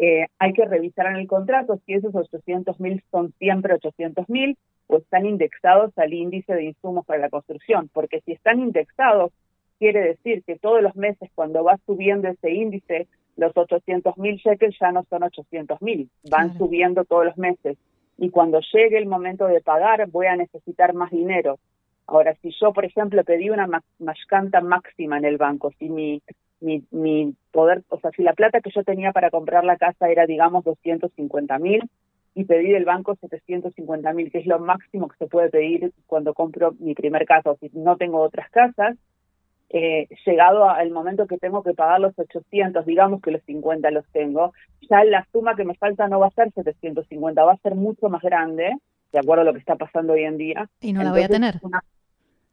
eh, 0.03 0.25
hay 0.39 0.53
que 0.53 0.65
revisar 0.65 1.05
en 1.05 1.17
el 1.17 1.27
contrato 1.27 1.79
si 1.85 1.93
esos 1.93 2.15
800 2.15 2.79
mil 2.79 3.03
son 3.11 3.33
siempre 3.37 3.75
800 3.75 4.27
mil 4.29 4.57
o 4.87 4.97
están 4.97 5.27
indexados 5.27 5.95
al 5.95 6.11
índice 6.11 6.55
de 6.55 6.63
insumos 6.63 7.05
para 7.05 7.19
la 7.19 7.29
construcción, 7.29 7.87
porque 7.93 8.19
si 8.21 8.31
están 8.31 8.59
indexados 8.59 9.31
quiere 9.77 10.01
decir 10.01 10.43
que 10.43 10.57
todos 10.57 10.81
los 10.81 10.95
meses 10.95 11.29
cuando 11.35 11.63
va 11.63 11.77
subiendo 11.85 12.27
ese 12.29 12.49
índice, 12.49 13.07
los 13.37 13.55
800 13.55 14.17
mil 14.17 14.37
shekels 14.37 14.75
ya 14.81 14.91
no 14.91 15.03
son 15.07 15.21
800 15.21 15.79
mil, 15.83 16.09
van 16.31 16.57
subiendo 16.57 17.05
todos 17.05 17.25
los 17.25 17.37
meses. 17.37 17.77
Y 18.17 18.31
cuando 18.31 18.59
llegue 18.73 18.97
el 18.97 19.05
momento 19.05 19.45
de 19.45 19.61
pagar, 19.61 20.09
voy 20.09 20.25
a 20.25 20.35
necesitar 20.35 20.95
más 20.95 21.11
dinero. 21.11 21.59
Ahora, 22.07 22.35
si 22.41 22.51
yo, 22.59 22.73
por 22.73 22.85
ejemplo, 22.85 23.23
pedí 23.23 23.51
una 23.51 23.69
mashkanta 23.99 24.61
máxima 24.61 25.19
en 25.19 25.25
el 25.25 25.37
banco, 25.37 25.71
si 25.77 25.89
mi, 25.89 26.23
mi, 26.61 26.83
mi 26.91 27.35
poder, 27.51 27.83
o 27.89 27.99
sea, 27.99 28.11
si 28.11 28.23
la 28.23 28.33
plata 28.33 28.61
que 28.61 28.71
yo 28.73 28.83
tenía 28.83 29.11
para 29.11 29.29
comprar 29.29 29.63
la 29.65 29.77
casa 29.77 30.09
era, 30.09 30.25
digamos, 30.25 30.63
250 30.63 31.59
mil, 31.59 31.89
y 32.33 32.45
pedí 32.45 32.71
del 32.71 32.85
banco 32.85 33.15
750 33.19 34.13
mil, 34.13 34.31
que 34.31 34.39
es 34.39 34.45
lo 34.45 34.59
máximo 34.59 35.09
que 35.09 35.17
se 35.17 35.27
puede 35.27 35.49
pedir 35.49 35.91
cuando 36.07 36.33
compro 36.33 36.73
mi 36.79 36.93
primer 36.93 37.25
casa, 37.25 37.51
o 37.51 37.57
si 37.57 37.69
no 37.73 37.97
tengo 37.97 38.21
otras 38.21 38.49
casas, 38.51 38.97
eh, 39.69 40.07
llegado 40.25 40.69
al 40.69 40.91
momento 40.91 41.27
que 41.27 41.37
tengo 41.37 41.63
que 41.63 41.73
pagar 41.73 41.99
los 41.99 42.17
800, 42.17 42.85
digamos 42.85 43.21
que 43.21 43.31
los 43.31 43.41
50 43.43 43.89
los 43.91 44.05
tengo, 44.11 44.53
ya 44.89 45.03
la 45.03 45.25
suma 45.31 45.55
que 45.55 45.63
me 45.63 45.75
falta 45.75 46.07
no 46.07 46.19
va 46.19 46.27
a 46.27 46.31
ser 46.31 46.51
750, 46.53 47.43
va 47.43 47.53
a 47.53 47.57
ser 47.57 47.75
mucho 47.75 48.09
más 48.09 48.21
grande, 48.21 48.75
de 49.11 49.19
acuerdo 49.19 49.41
a 49.41 49.45
lo 49.45 49.53
que 49.53 49.59
está 49.59 49.75
pasando 49.75 50.13
hoy 50.13 50.23
en 50.23 50.37
día. 50.37 50.69
Y 50.81 50.93
no 50.93 51.03
la 51.03 51.11
voy 51.11 51.23
a 51.23 51.29
tener. 51.29 51.59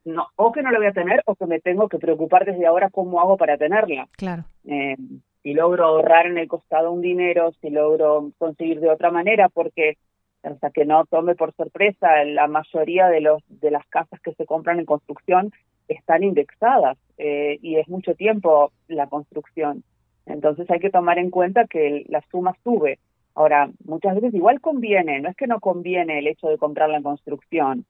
No, 0.09 0.29
o 0.37 0.53
que 0.53 0.63
no 0.63 0.71
la 0.71 0.79
voy 0.79 0.89
a 0.89 0.93
tener 0.93 1.23
o 1.27 1.35
que 1.35 1.47
me 1.47 1.61
tengo 1.61 1.89
que 1.89 1.99
preocupar 1.99 2.45
desde 2.45 2.67
ahora 2.67 2.91
cómo 2.91 3.21
hago 3.21 3.37
para 3.37 3.57
tenerla. 3.57 4.09
Claro. 4.17 4.45
Eh, 4.65 4.97
si 5.43 5.55
logro 5.55 5.85
ahorrar 5.85 6.27
en 6.27 6.39
el 6.39 6.49
costado 6.49 6.91
un 6.91 7.01
dinero, 7.01 7.53
si 7.61 7.71
logro 7.71 8.33
conseguir 8.39 8.81
de 8.81 8.91
otra 8.91 9.11
manera, 9.11 9.49
porque 9.49 9.97
hasta 10.43 10.71
que 10.71 10.85
no 10.85 11.05
tome 11.07 11.35
por 11.35 11.55
sorpresa, 11.55 12.25
la 12.25 12.47
mayoría 12.47 13.09
de 13.09 13.21
los 13.21 13.43
de 13.49 13.71
las 13.71 13.87
casas 13.89 14.21
que 14.21 14.35
se 14.35 14.47
compran 14.47 14.79
en 14.79 14.87
construcción 14.87 15.53
están 15.89 16.23
indexadas 16.23 16.99
eh, 17.17 17.59
y 17.63 17.77
es 17.77 17.89
mucho 17.89 18.15
tiempo 18.15 18.73
la 18.89 19.07
construcción. 19.07 19.85
Entonces 20.27 20.71
hay 20.71 20.81
que 20.81 20.91
tomar 20.91 21.19
en 21.19 21.31
cuenta 21.31 21.67
que 21.67 22.05
la 22.09 22.23
suma 22.31 22.55
sube. 22.63 22.99
Ahora, 23.35 23.71
muchas 23.85 24.15
veces 24.17 24.35
igual 24.35 24.61
conviene, 24.61 25.21
no 25.21 25.29
es 25.31 25.37
que 25.37 25.47
no 25.47 25.61
conviene 25.61 26.19
el 26.19 26.27
hecho 26.27 26.49
de 26.49 26.59
comprarla 26.59 26.97
en 26.97 27.05
construcción, 27.05 27.87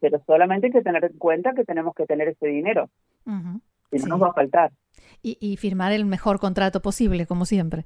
pero 0.00 0.20
solamente 0.26 0.68
hay 0.68 0.72
que 0.72 0.82
tener 0.82 1.04
en 1.04 1.18
cuenta 1.18 1.52
que 1.54 1.64
tenemos 1.64 1.94
que 1.94 2.06
tener 2.06 2.28
ese 2.28 2.46
dinero. 2.46 2.88
Si 3.24 3.98
no 3.98 4.06
nos 4.08 4.22
va 4.22 4.28
a 4.28 4.32
faltar. 4.34 4.72
Y, 5.22 5.36
y 5.40 5.56
firmar 5.56 5.92
el 5.92 6.04
mejor 6.04 6.38
contrato 6.38 6.80
posible, 6.80 7.26
como 7.26 7.44
siempre. 7.44 7.84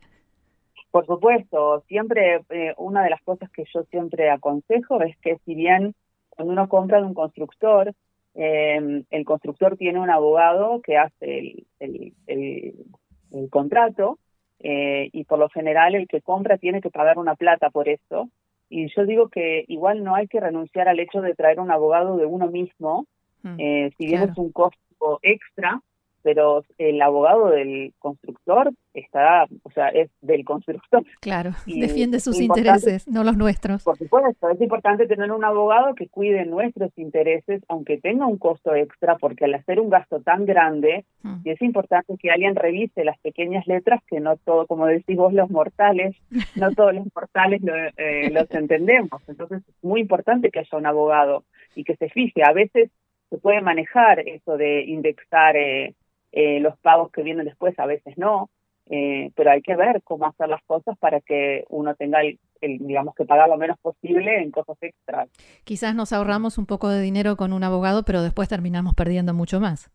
Por 0.95 1.07
supuesto, 1.07 1.83
siempre 1.89 2.45
eh, 2.51 2.73
una 2.77 3.03
de 3.03 3.11
las 3.11 3.21
cosas 3.23 3.51
que 3.51 3.65
yo 3.75 3.83
siempre 3.91 4.31
aconsejo 4.31 5.03
es 5.03 5.17
que 5.19 5.39
si 5.45 5.57
bien 5.57 5.93
cuando 6.29 6.53
uno 6.53 6.69
compra 6.69 7.01
de 7.01 7.07
un 7.07 7.15
constructor, 7.15 7.93
eh, 8.35 9.05
el 9.11 9.25
constructor 9.25 9.77
tiene 9.77 9.99
un 9.99 10.11
abogado 10.11 10.81
que 10.83 10.97
hace 10.97 11.67
el, 11.81 12.15
el, 12.29 13.51
contrato 13.51 14.21
eh, 14.61 15.09
y 15.13 15.25
por 15.25 15.41
lo 15.41 15.49
general 15.49 15.97
el 15.97 16.07
que 16.07 16.21
compra 16.21 16.59
tiene 16.59 16.81
que 16.81 16.91
pagar 16.91 17.19
una 17.19 17.35
plata 17.35 17.71
por 17.71 17.89
eso. 17.89 18.29
Y 18.69 18.89
yo 18.95 19.05
digo 19.05 19.29
que 19.29 19.65
igual 19.69 20.03
no 20.03 20.15
hay 20.15 20.27
que 20.27 20.41
renunciar 20.41 20.89
al 20.89 21.01
hecho 21.01 21.21
de 21.21 21.35
traer 21.35 21.61
un 21.61 21.71
abogado 21.71 22.17
de 22.17 22.27
uno 22.27 22.49
mismo, 22.49 23.07
mm, 23.43 23.57
si 23.97 24.07
bien 24.07 24.23
es 24.23 24.39
un 24.39 24.53
costo 24.53 25.19
extra, 25.23 25.81
pero 26.25 26.65
el 26.79 27.01
abogado 27.03 27.51
del 27.51 27.93
constructor 27.99 28.73
está, 28.95 29.47
o 29.63 29.71
sea, 29.71 29.89
es 29.89 30.11
del 30.23 30.45
constructor. 30.45 31.05
Claro, 31.21 31.51
defiende 31.67 32.19
sus 32.19 32.41
intereses, 32.41 33.07
no 33.07 33.23
los 33.25 33.37
nuestros. 33.37 33.85
Por 33.85 33.99
supuesto, 33.99 34.49
es 34.49 34.61
importante 34.61 35.07
tener 35.07 35.31
un 35.31 35.45
abogado 35.45 35.95
que 35.95 36.09
cuide 36.09 36.47
nuestros 36.47 36.91
intereses, 36.97 37.63
aunque 37.69 37.99
tenga 37.99 38.27
un 38.27 38.39
costo 38.39 38.75
extra, 38.75 39.17
porque 39.19 39.45
al 39.45 39.55
hacer 39.55 39.81
un 39.81 39.91
gasto 39.91 40.21
tan 40.21 40.47
grande, 40.47 41.05
mm. 41.23 41.43
es 41.45 41.61
importante 41.61 42.17
que 42.19 42.31
alguien 42.31 42.57
revise 42.57 43.05
las 43.05 43.19
pequeñas 43.19 43.67
letras, 43.67 44.01
que 44.07 44.19
no 44.19 44.37
todo, 44.39 44.67
como 44.67 44.87
decís 44.87 45.17
vos, 45.17 45.35
los 45.35 45.51
mortales, 45.51 46.17
no 46.57 46.73
todos 46.73 46.95
los 46.95 47.07
mortales 47.15 47.61
eh, 47.99 48.31
los 48.31 48.51
entendemos. 48.51 49.23
Entonces, 49.29 49.63
es 49.69 49.85
muy 49.85 50.01
importante 50.01 50.51
que 50.51 50.61
haya 50.61 50.79
un 50.79 50.87
abogado 50.87 51.45
y 51.75 51.85
que 51.85 51.97
se 51.97 52.09
fije. 52.09 52.43
A 52.43 52.53
veces 52.53 52.91
se 53.31 53.39
puede 53.39 53.61
manejar 53.61 54.21
eso 54.21 54.57
de 54.57 54.85
indexar 54.85 55.57
eh, 55.57 55.95
eh, 56.37 56.59
los 56.59 56.77
pagos 56.79 57.13
que 57.13 57.23
vienen 57.23 57.45
después 57.45 57.79
a 57.79 57.87
veces 57.87 58.19
no, 58.19 58.51
eh, 58.87 59.31
pero 59.37 59.53
hay 59.53 59.63
que 59.63 59.77
ver 59.77 60.03
cómo 60.03 60.27
hacer 60.27 60.49
las 60.49 60.63
cosas 60.65 60.99
para 60.99 61.21
que 61.21 61.65
uno 61.69 61.95
tenga 61.95 62.23
el, 62.23 62.39
digamos 62.61 63.15
que 63.15 63.25
pagar 63.25 63.49
lo 63.49 63.57
menos 63.57 63.79
posible 63.79 64.43
en 64.43 64.51
cosas 64.51 64.77
extras. 64.81 65.29
Quizás 65.63 65.95
nos 65.95 66.13
ahorramos 66.13 66.59
un 66.59 66.67
poco 66.67 66.89
de 66.89 67.01
dinero 67.01 67.37
con 67.37 67.53
un 67.53 67.63
abogado, 67.63 68.03
pero 68.05 68.21
después 68.21 68.49
terminamos 68.49 68.95
perdiendo 68.95 69.33
mucho 69.33 69.61
más. 69.61 69.93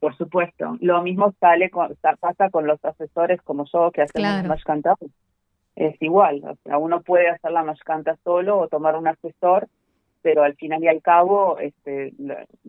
Por 0.00 0.16
supuesto. 0.16 0.78
Lo 0.80 1.02
mismo 1.02 1.34
sale 1.38 1.68
con, 1.68 1.94
pasa 2.18 2.48
con 2.48 2.66
los 2.66 2.82
asesores 2.82 3.42
como 3.42 3.66
yo 3.70 3.90
que 3.90 4.02
hacen 4.02 4.22
claro. 4.22 4.48
más 4.48 4.62
Es 5.76 6.00
igual, 6.00 6.42
o 6.44 6.56
sea, 6.64 6.78
uno 6.78 7.02
puede 7.02 7.28
hacer 7.28 7.52
la 7.52 7.74
canta 7.84 8.16
solo 8.24 8.58
o 8.58 8.68
tomar 8.68 8.96
un 8.96 9.06
asesor 9.06 9.68
pero 10.28 10.44
al 10.44 10.56
final 10.56 10.84
y 10.84 10.88
al 10.88 11.00
cabo, 11.00 11.58
este, 11.58 12.12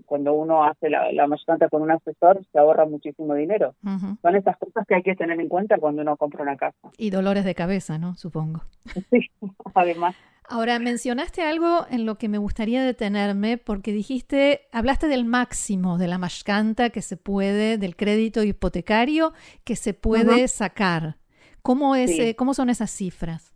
cuando 0.06 0.32
uno 0.32 0.64
hace 0.64 0.90
la, 0.90 1.12
la 1.12 1.28
con 1.70 1.82
un 1.82 1.92
asesor, 1.92 2.42
se 2.54 2.58
ahorra 2.58 2.86
muchísimo 2.86 3.34
dinero. 3.34 3.76
Son 4.22 4.36
esas 4.38 4.56
cosas 4.56 4.88
que 4.88 4.96
hay 4.96 5.04
que 5.04 5.14
tener 5.14 5.38
en 5.42 5.50
cuenta 5.50 5.78
cuando 5.78 6.02
uno 6.02 6.16
compra 6.16 6.44
una 6.44 6.56
casa. 6.56 6.78
Y 6.98 7.10
dolores 7.10 7.44
de 7.44 7.56
cabeza, 7.56 7.98
¿no? 7.98 8.16
Supongo. 8.16 8.62
Sí, 9.10 9.30
además. 9.76 10.16
Ahora, 10.48 10.80
mencionaste 10.80 11.42
algo 11.42 11.86
en 11.92 12.06
lo 12.06 12.18
que 12.18 12.30
me 12.30 12.38
gustaría 12.38 12.82
detenerme, 12.82 13.58
porque 13.58 13.92
dijiste, 13.92 14.62
hablaste 14.72 15.10
del 15.10 15.26
máximo 15.26 15.98
de 15.98 16.08
la 16.08 16.18
mashkanta 16.18 16.92
que 16.92 17.02
se 17.02 17.18
puede, 17.18 17.78
del 17.78 17.98
crédito 17.98 18.42
hipotecario 18.42 19.34
que 19.66 19.76
se 19.76 19.94
puede 19.94 20.48
sacar. 20.48 21.18
¿Cómo, 21.62 21.98
es, 21.98 22.18
eh, 22.18 22.38
¿Cómo 22.38 22.54
son 22.54 22.70
esas 22.70 22.90
cifras? 22.90 23.49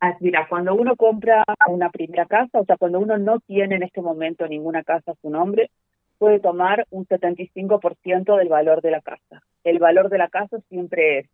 Ah, 0.00 0.16
mira, 0.20 0.46
cuando 0.48 0.74
uno 0.74 0.96
compra 0.96 1.44
una 1.68 1.90
primera 1.90 2.24
casa, 2.24 2.60
o 2.60 2.64
sea, 2.64 2.78
cuando 2.78 2.98
uno 3.00 3.18
no 3.18 3.38
tiene 3.40 3.76
en 3.76 3.82
este 3.82 4.00
momento 4.00 4.48
ninguna 4.48 4.82
casa 4.82 5.12
a 5.12 5.20
su 5.20 5.28
nombre, 5.28 5.70
puede 6.18 6.40
tomar 6.40 6.86
un 6.90 7.06
75% 7.06 8.36
del 8.36 8.48
valor 8.48 8.80
de 8.80 8.90
la 8.90 9.00
casa. 9.00 9.42
El 9.62 9.78
valor 9.78 10.08
de 10.08 10.18
la 10.18 10.28
casa 10.28 10.58
siempre 10.68 11.18
es 11.18 11.26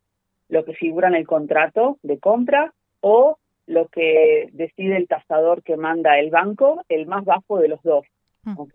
lo 0.49 0.65
que 0.65 0.75
figura 0.75 1.09
en 1.09 1.15
el 1.15 1.27
contrato 1.27 1.99
de 2.03 2.19
compra 2.19 2.73
o 3.01 3.39
lo 3.67 3.89
que 3.89 4.49
decide 4.53 4.97
el 4.97 5.09
tasador 5.09 5.63
que 5.63 5.77
manda 5.77 6.19
el 6.19 6.31
banco, 6.31 6.83
el 6.89 7.07
más 7.07 7.25
bajo 7.25 7.59
de 7.59 7.69
los 7.69 7.83
dos, 7.83 8.07
mm. 8.45 8.59
¿ok? 8.59 8.75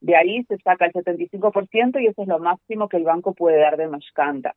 De 0.00 0.16
ahí 0.16 0.44
se 0.44 0.56
saca 0.58 0.86
el 0.86 0.92
75% 0.92 2.00
y 2.00 2.06
eso 2.06 2.22
es 2.22 2.28
lo 2.28 2.38
máximo 2.38 2.88
que 2.88 2.96
el 2.96 3.04
banco 3.04 3.34
puede 3.34 3.58
dar 3.58 3.76
de 3.76 3.88
mashkanta. 3.88 4.54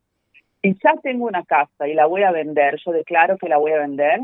Si 0.61 0.75
ya 0.81 0.93
tengo 1.01 1.25
una 1.25 1.43
casa 1.43 1.87
y 1.87 1.93
la 1.93 2.05
voy 2.05 2.23
a 2.23 2.31
vender, 2.31 2.79
yo 2.85 2.91
declaro 2.91 3.37
que 3.37 3.49
la 3.49 3.57
voy 3.57 3.71
a 3.71 3.79
vender, 3.79 4.21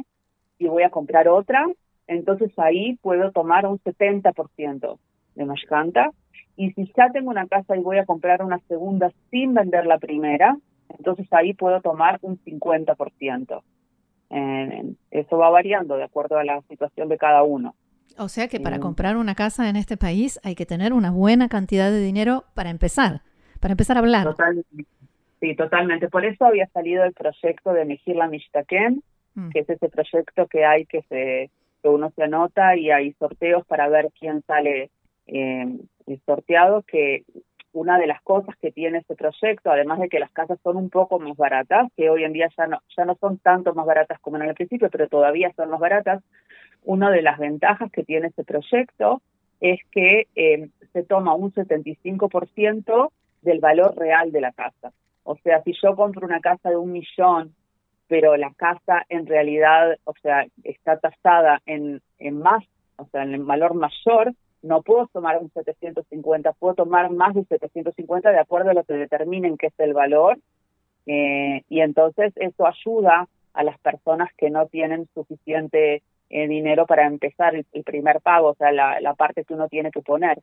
y 0.60 0.68
voy 0.68 0.84
a 0.84 0.90
comprar 0.90 1.28
otra, 1.28 1.66
entonces 2.08 2.52
ahí 2.58 2.98
puedo 3.02 3.32
tomar 3.32 3.66
un 3.66 3.80
70% 3.80 5.00
de 5.36 5.46
Mashkanta. 5.46 6.12
Y 6.56 6.72
si 6.74 6.92
ya 6.96 7.10
tengo 7.12 7.30
una 7.30 7.48
casa 7.48 7.78
y 7.78 7.82
voy 7.82 7.98
a 7.98 8.06
comprar 8.06 8.44
una 8.44 8.60
segunda 8.68 9.12
sin 9.32 9.54
vender 9.54 9.86
la 9.86 9.98
primera, 9.98 10.58
entonces 10.90 11.28
ahí 11.32 11.54
puedo 11.54 11.82
tomar 11.82 12.20
un 12.22 12.38
50%. 12.44 13.62
Eh, 14.32 14.94
eso 15.12 15.38
va 15.38 15.50
variando 15.50 15.96
de 15.96 16.04
acuerdo 16.04 16.38
a 16.38 16.44
la 16.44 16.62
situación 16.64 17.10
de 17.10 17.18
cada 17.18 17.44
uno. 17.44 17.76
O 18.18 18.28
sea 18.28 18.48
que 18.48 18.60
para 18.60 18.78
eh, 18.78 18.80
comprar 18.80 19.16
una 19.16 19.36
casa 19.36 19.70
en 19.70 19.76
este 19.76 19.96
país 19.96 20.40
hay 20.44 20.56
que 20.56 20.66
tener 20.66 20.94
una 20.94 21.12
buena 21.12 21.48
cantidad 21.48 21.90
de 21.90 22.02
dinero 22.02 22.44
para 22.54 22.70
empezar, 22.70 23.22
para 23.60 23.72
empezar 23.72 23.98
a 23.98 24.02
hablar. 24.02 24.36
sí, 25.40 25.56
totalmente. 25.56 26.10
Por 26.10 26.26
eso 26.26 26.46
había 26.46 26.68
salido 26.68 27.04
el 27.04 27.14
proyecto 27.14 27.72
de 27.72 27.86
Mejir 27.86 28.18
la 28.18 28.28
Mishtaken, 28.28 29.02
Mm. 29.36 29.50
que 29.50 29.60
es 29.60 29.70
ese 29.70 29.90
proyecto 29.90 30.48
que 30.48 30.66
hay 30.66 30.86
que 30.86 31.02
se 31.04 31.52
que 31.82 31.88
uno 31.88 32.12
se 32.16 32.24
anota 32.24 32.76
y 32.76 32.92
hay 32.92 33.14
sorteos 33.14 33.66
para 33.66 33.88
ver 33.88 34.10
quién 34.20 34.42
sale 34.44 34.90
eh, 35.28 35.78
sorteado, 36.26 36.82
que 36.84 37.24
una 37.72 37.98
de 37.98 38.08
las 38.08 38.22
cosas 38.22 38.56
que 38.58 38.72
tiene 38.72 38.98
este 38.98 39.16
proyecto, 39.16 39.72
además 39.72 40.00
de 40.00 40.10
que 40.10 40.20
las 40.20 40.32
casas 40.32 40.60
son 40.64 40.76
un 40.76 40.90
poco 40.90 41.20
más 41.20 41.38
baratas, 41.38 41.88
que 41.96 42.10
hoy 42.10 42.24
en 42.24 42.34
día 42.34 42.50
ya 42.58 42.68
no, 42.68 42.82
ya 42.98 43.06
no 43.06 43.16
son 43.16 43.38
tanto 43.38 43.74
más 43.74 43.86
baratas 43.86 44.20
como 44.20 44.38
en 44.38 44.44
el 44.44 44.56
principio, 44.56 44.90
pero 44.90 45.08
todavía 45.08 45.52
son 45.56 45.70
más 45.70 45.80
baratas, 45.80 46.24
una 46.84 47.12
de 47.12 47.22
las 47.22 47.38
ventajas 47.38 47.92
que 47.92 48.04
tiene 48.04 48.28
este 48.28 48.44
proyecto 48.44 49.22
es 49.62 49.80
que 49.92 50.28
eh, 50.36 50.70
se 50.94 51.04
toma 51.04 51.36
un 51.36 51.54
75% 51.54 53.12
del 53.42 53.60
valor 53.60 53.96
real 53.96 54.32
de 54.32 54.42
la 54.42 54.52
casa. 54.52 54.92
O 55.24 55.36
sea, 55.38 55.62
si 55.64 55.74
yo 55.82 55.96
compro 55.96 56.26
una 56.26 56.40
casa 56.40 56.70
de 56.70 56.78
un 56.78 56.92
millón 56.92 57.54
pero 58.10 58.36
la 58.36 58.52
casa 58.56 59.06
en 59.08 59.28
realidad, 59.28 59.98
o 60.04 60.14
sea, 60.22 60.46
está 60.64 60.98
tasada 60.98 61.62
en, 61.68 62.02
en 62.18 62.40
más, 62.40 62.66
o 62.98 63.06
sea, 63.06 63.24
en 63.24 63.36
el 63.36 63.44
valor 63.44 63.76
mayor, 63.76 64.34
no 64.64 64.82
puedo 64.82 65.08
tomar 65.14 65.38
un 65.38 65.52
750, 65.52 66.54
puedo 66.54 66.74
tomar 66.74 67.12
más 67.12 67.36
de 67.36 67.46
750 67.46 68.32
de 68.32 68.40
acuerdo 68.40 68.72
a 68.72 68.74
lo 68.74 68.84
que 68.84 68.96
determinen 68.96 69.58
que 69.58 69.68
es 69.68 69.74
el 69.78 69.94
valor. 69.94 70.40
Eh, 71.06 71.64
y 71.70 71.82
entonces 71.82 72.34
eso 72.36 72.68
ayuda 72.68 73.28
a 73.54 73.64
las 73.64 73.80
personas 73.80 74.30
que 74.36 74.50
no 74.50 74.66
tienen 74.66 75.08
suficiente 75.14 76.02
eh, 76.32 76.48
dinero 76.48 76.88
para 76.88 77.06
empezar 77.06 77.56
el, 77.56 77.84
primer 77.84 78.22
pago, 78.22 78.50
o 78.50 78.56
sea, 78.56 78.72
la, 78.72 79.00
la, 79.02 79.14
parte 79.14 79.46
que 79.46 79.54
uno 79.54 79.68
tiene 79.68 79.92
que 79.92 80.02
poner. 80.02 80.40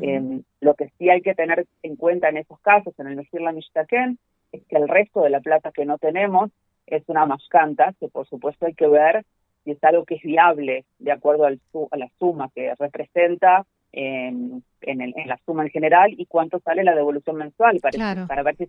Em, 0.00 0.42
lo 0.60 0.74
que 0.74 0.90
sí 0.98 1.08
hay 1.10 1.20
que 1.20 1.34
tener 1.34 1.66
en 1.82 1.96
cuenta 1.96 2.28
en 2.28 2.36
esos 2.38 2.60
casos, 2.60 2.94
en 2.98 3.08
el 3.08 3.16
Mejir 3.16 3.40
La 3.40 3.52
Mishtaken, 3.52 4.18
es 4.52 4.62
que 4.66 4.76
el 4.76 4.88
resto 4.88 5.22
de 5.22 5.30
la 5.30 5.40
plata 5.40 5.72
que 5.72 5.84
no 5.84 5.98
tenemos 5.98 6.50
es 6.90 7.02
una 7.08 7.26
mascanta 7.26 7.94
que 7.98 8.08
por 8.08 8.26
supuesto 8.26 8.66
hay 8.66 8.74
que 8.74 8.88
ver 8.88 9.24
si 9.64 9.72
es 9.72 9.84
algo 9.84 10.04
que 10.04 10.16
es 10.16 10.22
viable 10.22 10.84
de 10.98 11.12
acuerdo 11.12 11.44
al 11.44 11.60
a 11.90 11.96
la 11.96 12.08
suma 12.18 12.50
que 12.54 12.74
representa 12.78 13.64
en, 13.92 14.62
en, 14.82 15.12
la 15.26 15.38
suma 15.44 15.64
en 15.64 15.70
general 15.70 16.12
y 16.16 16.26
cuánto 16.26 16.60
sale 16.60 16.84
la 16.84 16.94
devolución 16.94 17.36
mensual 17.36 17.80
para, 17.80 18.26
para 18.26 18.42
ver 18.42 18.56
qué 18.56 18.68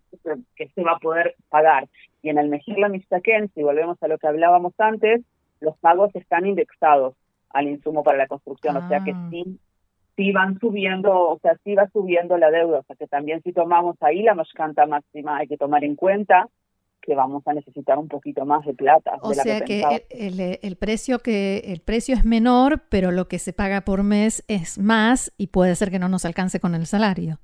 que, 0.56 0.68
se 0.70 0.84
va 0.84 0.94
a 0.94 1.00
poder 1.00 1.36
pagar. 1.50 1.88
Y 2.22 2.30
en 2.30 2.38
el 2.38 2.50
Mejir 2.50 2.78
la 2.80 2.90
Mistaken, 2.90 3.52
si 3.54 3.62
volvemos 3.62 4.02
a 4.02 4.08
lo 4.08 4.18
que 4.18 4.28
hablábamos 4.28 4.74
antes, 4.80 5.22
los 5.60 5.78
pagos 5.78 6.16
están 6.16 6.46
indexados 6.48 7.16
al 7.52 7.68
insumo 7.68 8.04
para 8.04 8.18
la 8.18 8.28
construcción, 8.28 8.78
o 8.78 8.88
sea 8.88 9.04
que 9.04 9.12
ah. 9.12 9.28
sí 9.30 9.60
sí 10.16 10.32
van 10.32 10.60
subiendo, 10.60 11.14
o 11.14 11.40
sea, 11.40 11.56
sí 11.64 11.74
va 11.74 11.88
subiendo 11.90 12.38
la 12.38 12.52
deuda, 12.52 12.80
o 12.80 12.84
sea 12.84 12.96
que 12.96 13.08
también 13.08 13.42
si 13.44 13.54
tomamos 13.54 13.96
ahí 14.02 14.22
la 14.22 14.36
mascanta 14.36 14.86
máxima 14.86 15.38
hay 15.38 15.48
que 15.48 15.58
tomar 15.58 15.84
en 15.84 15.96
cuenta 15.96 16.48
que 17.02 17.16
vamos 17.16 17.46
a 17.48 17.54
necesitar 17.54 17.98
un 17.98 18.08
poquito 18.08 18.46
más 18.46 18.66
de 18.66 18.74
plata. 18.74 19.18
O 19.22 19.34
sea 19.34 19.62
que, 19.62 19.84
el, 20.10 20.76
precio 20.78 21.20
que 21.20 21.58
el 21.66 21.82
precio 21.82 22.16
es 22.16 22.24
menor, 22.24 22.84
pero 22.90 23.12
lo 23.12 23.28
que 23.28 23.40
se 23.40 23.54
paga 23.54 23.82
por 23.82 24.04
mes 24.04 24.44
es 24.48 24.78
más 24.78 25.34
y 25.38 25.48
puede 25.48 25.76
ser 25.76 25.92
que 25.92 26.00
no 26.00 26.08
nos 26.08 26.26
alcance 26.26 26.60
con 26.60 26.76
el 26.76 26.86
salario. 26.86 27.40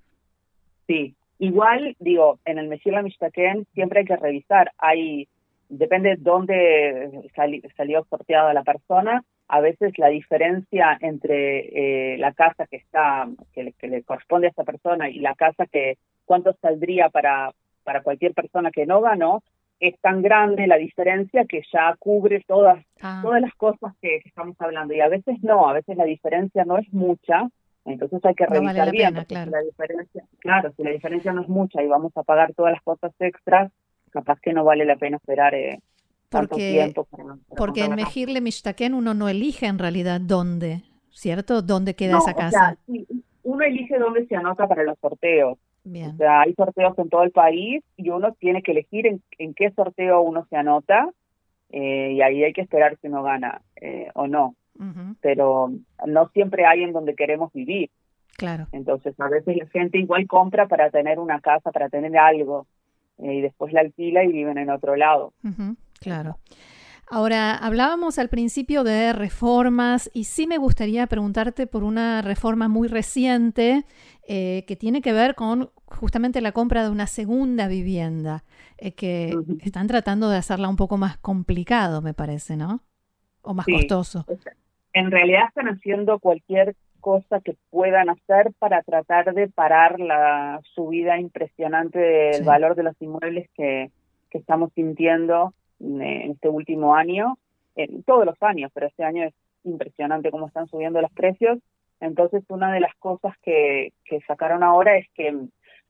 Sí, 0.88 1.16
igual 1.40 1.96
digo, 2.00 2.40
en 2.46 2.60
el 2.60 2.68
Mesir 2.68 2.94
la 2.94 3.02
Mishtaken 3.02 3.66
siempre 3.74 4.02
hay 4.02 4.06
que 4.06 4.16
revisar, 4.16 4.72
hay 4.78 5.28
depende 5.70 6.10
de 6.10 6.16
dónde 6.18 7.30
salió 7.76 8.06
sorteada 8.10 8.54
la 8.54 8.64
persona, 8.64 9.24
a 9.50 9.60
veces 9.60 9.98
la 9.98 10.08
diferencia 10.08 10.98
entre 11.02 12.14
eh, 12.14 12.18
la 12.18 12.34
casa 12.34 12.68
que 12.68 12.78
está 12.78 13.28
que 13.54 13.74
que 13.78 13.88
le 13.88 14.04
corresponde 14.04 14.48
a 14.48 14.52
esa 14.52 14.64
persona 14.64 15.10
y 15.10 15.20
la 15.20 15.36
casa 15.36 15.66
que 15.66 15.98
cuánto 16.26 16.54
saldría 16.62 17.10
para 17.10 17.54
para 17.88 18.04
cualquier 18.04 18.34
persona 18.34 18.70
que 18.70 18.86
no 18.86 19.00
ganó, 19.00 19.44
es 19.80 19.98
tan 20.02 20.22
grande 20.22 20.68
la 20.68 20.76
diferencia 20.76 21.46
que 21.46 21.62
ya 21.72 21.96
cubre 21.98 22.44
todas, 22.46 22.84
ah. 23.02 23.22
todas 23.24 23.40
las 23.40 23.54
cosas 23.56 23.94
que, 24.02 24.18
estamos 24.26 24.58
hablando. 24.60 24.94
Y 24.94 25.00
a 25.00 25.08
veces 25.08 25.38
no, 25.42 25.70
a 25.70 25.74
veces 25.74 25.96
la 25.96 26.04
diferencia 26.04 26.66
no 26.66 26.78
es 26.78 26.92
mucha, 26.92 27.48
entonces 27.86 28.20
hay 28.26 28.36
que 28.36 28.46
revisar 28.46 28.92
bien. 28.92 29.14
claro. 29.24 29.46
Si 29.46 29.52
la 29.52 29.62
diferencia, 29.62 30.24
claro, 30.40 30.74
si 30.76 30.84
la 30.84 30.90
diferencia 30.90 31.32
no 31.32 31.44
es 31.44 31.48
mucha 31.48 31.82
y 31.82 31.88
vamos 31.88 32.12
a 32.18 32.24
pagar 32.24 32.54
todas 32.54 32.74
las 32.74 32.82
cosas 32.82 33.14
extras, 33.20 33.72
capaz 34.12 34.38
que 34.42 34.52
no 34.52 34.66
vale 34.66 34.84
la 34.84 34.98
pena 34.98 35.16
esperar 35.16 35.56
eh, 35.56 35.80
porque, 36.28 36.72
tiempo. 36.74 37.08
porque 37.56 37.86
en 37.86 37.96
Mejirle 37.96 38.42
Mishtaken 38.42 38.96
uno 38.96 39.14
no 39.14 39.30
elige 39.30 39.66
en 39.66 39.80
realidad 39.80 40.20
dónde, 40.20 40.84
¿cierto? 41.10 41.62
¿Dónde 41.62 41.96
queda 41.96 42.18
esa 42.18 42.34
casa? 42.34 42.78
uno 43.44 43.64
elige 43.64 43.98
dónde 43.98 44.28
se 44.28 44.36
anota 44.36 44.68
para 44.68 44.84
los 44.84 45.00
sorteos. 45.00 45.58
Bien. 45.90 46.12
O 46.12 46.18
sea, 46.18 46.42
hay 46.42 46.54
sorteos 46.54 46.98
en 47.00 47.10
todo 47.10 47.24
el 47.24 47.32
país 47.32 47.84
y 47.96 48.10
uno 48.10 48.34
tiene 48.34 48.62
que 48.62 48.72
elegir 48.72 49.08
en, 49.08 49.22
en 49.38 49.54
qué 49.54 49.72
sorteo 49.72 50.22
uno 50.22 50.46
se 50.50 50.58
anota 50.58 51.10
eh, 51.70 52.14
y 52.14 52.22
ahí 52.22 52.44
hay 52.44 52.54
que 52.54 52.62
esperar 52.62 52.98
si 53.02 53.08
uno 53.08 53.24
gana 53.24 53.62
eh, 53.76 54.10
o 54.14 54.28
no. 54.28 54.56
Pero 55.22 55.72
no 56.06 56.30
siempre 56.30 56.66
hay 56.68 56.84
en 56.84 56.94
donde 56.94 57.16
queremos 57.16 57.52
vivir. 57.52 57.90
Claro. 58.38 58.68
Entonces, 58.72 59.20
a 59.20 59.28
veces 59.28 59.58
la 59.58 59.66
gente 59.68 59.98
igual 59.98 60.28
compra 60.28 60.68
para 60.68 60.92
tener 60.92 61.18
una 61.18 61.40
casa, 61.40 61.72
para 61.72 61.90
tener 61.90 62.16
algo, 62.16 62.68
eh, 63.18 63.34
y 63.34 63.42
después 63.42 63.74
la 63.74 63.82
alquila 63.82 64.24
y 64.24 64.32
viven 64.32 64.60
en 64.60 64.70
otro 64.70 64.96
lado. 64.96 65.34
Claro. 66.00 66.38
Ahora, 67.10 67.56
hablábamos 67.56 68.20
al 68.20 68.28
principio 68.28 68.84
de 68.84 69.14
reformas 69.14 70.10
y 70.14 70.26
sí 70.26 70.46
me 70.46 70.58
gustaría 70.58 71.08
preguntarte 71.08 71.66
por 71.66 71.84
una 71.84 72.22
reforma 72.22 72.68
muy 72.68 72.90
reciente 72.90 73.86
eh, 74.28 74.66
que 74.68 74.76
tiene 74.76 75.02
que 75.02 75.14
ver 75.14 75.34
con 75.36 75.70
justamente 75.86 76.42
la 76.42 76.52
compra 76.52 76.84
de 76.84 76.90
una 76.90 77.08
segunda 77.08 77.70
vivienda, 77.70 78.44
eh, 78.78 78.92
que 78.92 79.34
están 79.62 79.88
tratando 79.88 80.30
de 80.30 80.36
hacerla 80.36 80.68
un 80.68 80.76
poco 80.76 80.98
más 80.98 81.18
complicado, 81.18 82.02
me 82.02 82.14
parece, 82.14 82.58
¿no? 82.58 82.82
O 83.42 83.54
más 83.54 83.66
costoso. 83.66 84.26
En 84.92 85.10
realidad 85.10 85.44
están 85.48 85.70
haciendo 85.70 86.20
cualquier 86.20 86.76
cosa 87.00 87.40
que 87.40 87.56
puedan 87.70 88.10
hacer 88.10 88.52
para 88.60 88.84
tratar 88.84 89.34
de 89.34 89.48
parar 89.48 89.98
la 90.02 90.60
subida 90.76 91.18
impresionante 91.18 92.00
del 92.00 92.44
valor 92.44 92.76
de 92.76 92.84
los 92.84 93.02
inmuebles 93.02 93.50
que, 93.56 93.92
que 94.30 94.40
estamos 94.40 94.74
sintiendo 94.74 95.54
en 95.80 96.32
este 96.32 96.50
último 96.50 96.96
año, 96.96 97.38
en 97.76 98.04
todos 98.04 98.26
los 98.26 98.42
años, 98.42 98.72
pero 98.74 98.88
este 98.88 99.04
año 99.04 99.24
es 99.24 99.34
impresionante 99.64 100.32
cómo 100.32 100.48
están 100.48 100.68
subiendo 100.68 101.02
los 101.02 101.12
precios. 101.12 101.60
Entonces, 102.00 102.44
una 102.50 102.72
de 102.72 102.80
las 102.80 102.96
cosas 102.96 103.36
que, 103.42 103.94
que 104.06 104.20
sacaron 104.22 104.64
ahora 104.64 104.98
es 104.98 105.08
que 105.14 105.36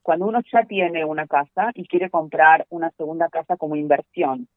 cuando 0.02 0.26
uno 0.26 0.40
ya 0.52 0.64
tiene 0.64 1.04
una 1.04 1.28
casa 1.28 1.72
y 1.74 1.86
quiere 1.86 2.10
comprar 2.10 2.66
una 2.70 2.92
segunda 2.92 3.28
casa 3.28 3.58
como 3.58 3.76
inversión, 3.76 4.48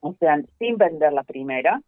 o 0.00 0.14
sea, 0.14 0.40
sin 0.58 0.76
vender 0.76 1.12
la 1.12 1.22
primera, 1.22 1.80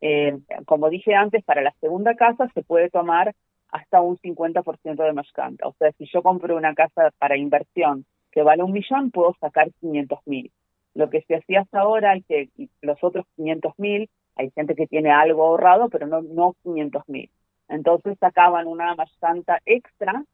eh, 0.00 0.38
como 0.66 0.88
dije 0.90 1.14
antes, 1.14 1.44
para 1.44 1.62
la 1.62 1.72
segunda 1.80 2.14
casa 2.14 2.48
se 2.54 2.62
puede 2.62 2.90
tomar 2.90 3.34
hasta 3.70 4.00
un 4.00 4.16
50% 4.16 5.04
de 5.04 5.12
mascanta. 5.12 5.68
O 5.68 5.74
sea, 5.78 5.92
si 5.92 6.06
yo 6.12 6.22
compro 6.22 6.56
una 6.56 6.74
casa 6.74 7.10
para 7.18 7.36
inversión 7.36 8.06
que 8.32 8.42
vale 8.42 8.62
un 8.62 8.72
millón, 8.72 9.10
puedo 9.10 9.34
sacar 9.40 9.70
500 9.80 10.18
mil. 10.26 10.50
Lo 10.98 11.10
que 11.10 11.22
se 11.22 11.36
hacía 11.36 11.60
hasta 11.60 11.78
ahora 11.78 12.16
es 12.16 12.26
que 12.26 12.48
los 12.82 12.98
otros 13.04 13.24
500 13.36 13.72
mil, 13.78 14.10
hay 14.34 14.50
gente 14.50 14.74
que 14.74 14.88
tiene 14.88 15.12
algo 15.12 15.44
ahorrado, 15.44 15.88
pero 15.90 16.08
no, 16.08 16.22
no 16.22 16.56
500 16.64 17.08
mil. 17.08 17.30
Entonces 17.68 18.18
sacaban 18.18 18.66
una 18.66 18.96
mascanta 18.96 19.60
extra 19.64 20.24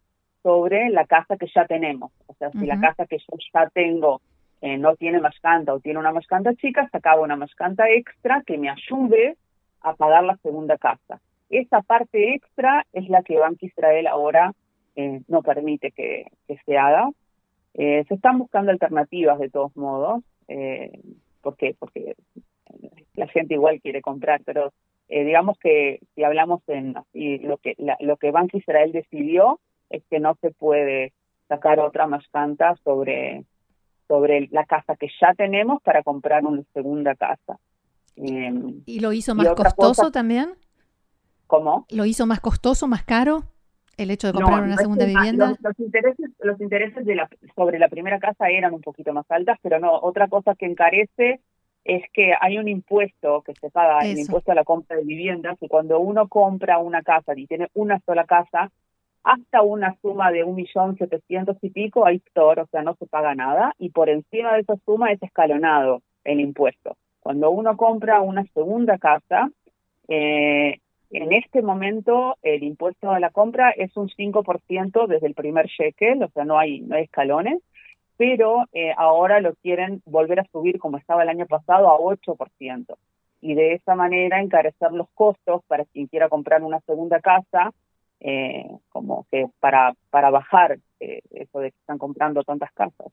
sobre 0.43 0.89
la 0.89 1.05
casa 1.05 1.37
que 1.37 1.49
ya 1.55 1.67
tenemos. 1.67 2.13
O 2.29 2.35
sea, 2.37 2.51
si 2.53 2.65
la 2.65 2.81
casa 2.81 3.05
que 3.05 3.19
yo 3.19 3.37
ya 3.53 3.69
tengo 3.75 4.23
eh, 4.63 4.79
no 4.79 4.97
tiene 4.97 5.21
mascanta 5.21 5.75
o 5.75 5.81
tiene 5.81 5.99
una 5.99 6.13
mascanta 6.13 6.55
chica, 6.55 6.89
sacaba 6.91 7.21
una 7.21 7.37
mascanta 7.37 7.85
extra 7.91 8.43
que 8.47 8.57
me 8.57 8.71
ayude 8.71 9.37
a 9.83 9.93
pagar 9.93 10.25
la 10.25 10.39
segunda 10.39 10.79
casa. 10.79 11.21
Esa 11.51 11.83
parte 11.83 12.37
extra 12.37 12.87
es 12.95 13.11
la 13.11 13.23
que 13.23 13.39
Banco 13.39 13.67
Israel 13.67 14.07
ahora 14.07 14.55
eh, 14.97 15.21
no 15.29 15.43
permite 15.43 15.91
que, 15.91 16.25
que 16.49 16.57
se 16.65 16.79
haga. 16.79 17.11
Eh, 17.75 18.07
se 18.09 18.15
están 18.15 18.39
buscando 18.39 18.71
alternativas 18.71 19.39
de 19.39 19.51
todos 19.51 19.77
modos 19.77 20.23
eh, 20.49 21.01
porque 21.43 21.77
porque 21.79 22.17
la 23.15 23.29
gente 23.29 23.55
igual 23.55 23.81
quiere 23.81 24.03
comprar, 24.03 24.43
pero 24.45 24.73
eh, 25.09 25.25
digamos 25.25 25.59
que 25.59 26.01
si 26.15 26.25
hablamos 26.25 26.63
en 26.69 26.95
y 27.13 27.39
lo 27.39 27.59
que 27.59 27.75
lo 28.01 28.17
que 28.17 28.31
Banco 28.31 28.57
Israel 28.57 28.93
decidió 28.93 29.61
es 29.91 30.03
que 30.11 30.21
no 30.21 30.37
se 30.41 30.51
puede 30.51 31.13
sacar 31.49 31.79
otra 31.81 32.07
mascanta 32.07 32.75
sobre 32.85 33.45
sobre 34.09 34.49
la 34.51 34.65
casa 34.65 34.97
que 34.97 35.09
ya 35.21 35.35
tenemos 35.35 35.83
para 35.83 36.03
comprar 36.03 36.45
una 36.45 36.63
segunda 36.73 37.15
casa. 37.15 37.59
Em, 38.17 38.83
¿Y 38.87 39.01
lo 39.01 39.13
hizo 39.13 39.35
más 39.35 39.53
costoso 39.53 40.11
también? 40.11 40.55
¿Cómo? 41.47 41.87
¿Lo 41.91 42.05
hizo 42.05 42.27
más 42.27 42.41
costoso, 42.41 42.87
más 42.87 43.05
caro? 43.05 43.45
El 43.97 44.11
hecho 44.11 44.29
de 44.29 44.35
comprar 44.35 44.63
una 44.63 44.77
segunda 44.77 45.05
vivienda? 45.05 45.57
Los, 45.61 45.79
intereses, 45.79 46.31
los 46.41 46.61
intereses 46.61 47.05
de 47.05 47.15
la, 47.15 47.29
sobre 47.55 47.79
la 47.79 47.89
primera 47.89 48.19
casa 48.19 48.49
eran 48.49 48.75
un 48.75 48.81
poquito 48.81 49.13
más 49.13 49.25
altas, 49.31 49.59
pero 49.63 49.79
no, 49.79 49.93
otra 49.93 50.29
cosa 50.29 50.55
que 50.55 50.67
encarece 50.67 51.41
es 51.85 52.03
que 52.13 52.33
hay 52.41 52.59
un 52.59 52.69
impuesto 52.69 53.43
que 53.43 53.53
se 53.55 53.71
paga, 53.71 54.01
el 54.01 54.19
impuesto 54.19 54.53
a 54.53 54.55
la 54.55 54.65
compra 54.65 54.97
de 54.97 55.05
viviendas, 55.05 55.59
que 55.59 55.69
cuando 55.69 56.01
uno 56.01 56.29
compra 56.29 56.79
una 56.79 57.03
casa 57.03 57.33
y 57.37 57.47
tiene 57.47 57.69
una 57.75 58.01
sola 58.07 58.25
casa, 58.25 58.71
hasta 59.23 59.63
una 59.63 59.97
suma 60.01 60.31
de 60.31 60.45
un 60.45 60.55
millón 60.55 60.97
setecientos 60.97 61.57
y 61.63 61.71
pico 61.71 62.07
hay 62.07 62.17
store, 62.27 62.63
o 62.63 62.67
sea, 62.67 62.83
no 62.83 62.95
se 62.95 63.07
paga 63.07 63.35
nada, 63.35 63.75
y 63.79 63.91
por 63.91 64.09
encima 64.09 64.55
de 64.55 64.61
esa 64.61 64.77
suma 64.85 65.13
es 65.13 65.23
escalonado 65.23 66.03
el 66.25 66.41
impuesto. 66.41 66.97
Cuando 67.21 67.51
uno 67.51 67.77
compra 67.77 68.21
una 68.21 68.45
segunda 68.55 68.99
casa, 68.99 69.51
eh, 70.09 70.81
en 71.11 71.33
este 71.33 71.63
momento 71.63 72.37
el 72.43 72.63
impuesto 72.63 73.11
a 73.11 73.21
la 73.21 73.31
compra 73.31 73.71
es 73.71 73.97
un 73.97 74.09
5% 74.09 75.07
desde 75.07 75.27
el 75.27 75.35
primer 75.35 75.67
shekel, 75.67 76.23
o 76.23 76.29
sea, 76.31 76.45
no 76.45 76.59
hay, 76.59 76.81
no 76.81 76.97
hay 76.97 77.05
escalones, 77.05 77.61
pero 78.17 78.65
eh, 78.73 78.93
ahora 78.97 79.41
lo 79.41 79.55
quieren 79.57 80.03
volver 80.07 80.41
a 80.41 80.47
subir 80.51 80.79
como 80.79 80.99
estaba 80.99 81.23
el 81.23 81.29
año 81.29 81.47
pasado 81.47 81.89
a 81.89 81.99
8%. 81.99 82.97
Y 83.41 83.55
de 83.55 83.75
esa 83.75 83.95
manera 83.95 84.41
encarecer 84.41 84.93
los 84.93 85.09
costos 85.15 85.63
para 85.67 85.85
quien 85.85 86.07
quiera 86.07 86.29
comprar 86.29 86.63
una 86.63 86.81
segunda 86.81 87.21
casa, 87.21 87.73
eh, 88.21 88.67
como 88.89 89.27
que 89.31 89.47
para, 89.61 89.95
para 90.11 90.31
bajar 90.31 90.79
eh, 91.01 91.21
eso 91.31 91.59
de 91.59 91.71
que 91.73 91.79
están 91.79 91.99
comprando 91.99 92.43
tantas 92.43 92.73
casas. 92.73 93.13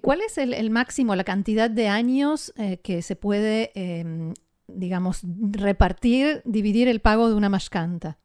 ¿Cuál 0.00 0.22
es 0.22 0.38
el, 0.38 0.54
el, 0.54 0.70
máximo, 0.70 1.14
la 1.16 1.24
cantidad 1.24 1.68
de 1.68 1.88
años 1.88 2.54
que 2.82 3.02
se 3.02 3.16
puede 3.16 3.72
em, 3.74 4.32
digamos, 4.74 5.24
repartir, 5.52 6.42
dividir 6.44 6.88
el 6.88 7.00
pago 7.00 7.28
de 7.28 7.34
una 7.34 7.48
mascanta? 7.48 8.18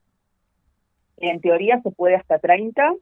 En 1.18 1.42
teoría 1.42 1.82
se 1.82 1.92
puede 1.92 2.16
hasta 2.16 2.40
30, 2.40 2.94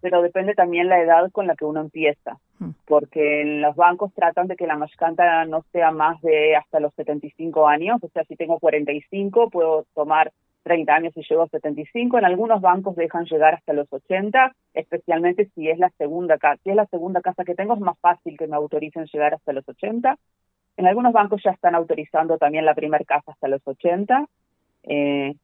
pero 0.00 0.22
depende 0.22 0.54
también 0.54 0.88
la 0.88 1.00
edad 1.00 1.30
con 1.32 1.46
la 1.46 1.54
que 1.54 1.64
uno 1.64 1.80
empieza, 1.80 2.38
hmm. 2.58 2.70
porque 2.86 3.42
los 3.44 3.76
bancos 3.76 4.12
tratan 4.12 4.48
de 4.48 4.56
que 4.56 4.66
la 4.66 4.76
mascanta 4.76 5.44
no 5.44 5.64
sea 5.72 5.92
más 5.92 6.20
de 6.20 6.56
hasta 6.56 6.80
los 6.80 6.92
75 6.94 7.66
años, 7.66 8.02
o 8.02 8.08
sea, 8.08 8.24
si 8.24 8.36
tengo 8.36 8.58
45 8.58 9.50
puedo 9.50 9.86
tomar 9.94 10.32
30 10.64 10.94
años 10.94 11.12
y 11.16 11.22
llego 11.22 11.42
a 11.42 11.48
75, 11.48 12.18
en 12.18 12.24
algunos 12.24 12.60
bancos 12.60 12.96
dejan 12.96 13.26
llegar 13.26 13.54
hasta 13.54 13.72
los 13.72 13.90
80, 13.92 14.52
especialmente 14.72 15.50
si 15.54 15.68
es 15.68 15.78
la 15.78 15.90
segunda 15.96 16.38
casa, 16.38 16.60
si 16.64 16.70
es 16.70 16.76
la 16.76 16.86
segunda 16.86 17.20
casa 17.20 17.44
que 17.44 17.54
tengo 17.54 17.74
es 17.74 17.80
más 17.80 17.98
fácil 18.00 18.36
que 18.36 18.48
me 18.48 18.56
autoricen 18.56 19.06
llegar 19.06 19.34
hasta 19.34 19.52
los 19.52 19.68
80, 19.68 20.18
en 20.76 20.86
algunos 20.86 21.12
bancos 21.12 21.42
ya 21.42 21.50
están 21.50 21.74
autorizando 21.74 22.38
también 22.38 22.64
la 22.64 22.74
primera 22.74 23.04
casa 23.04 23.32
hasta 23.32 23.48
los 23.48 23.62
80. 23.64 24.26
Eh, 24.84 25.34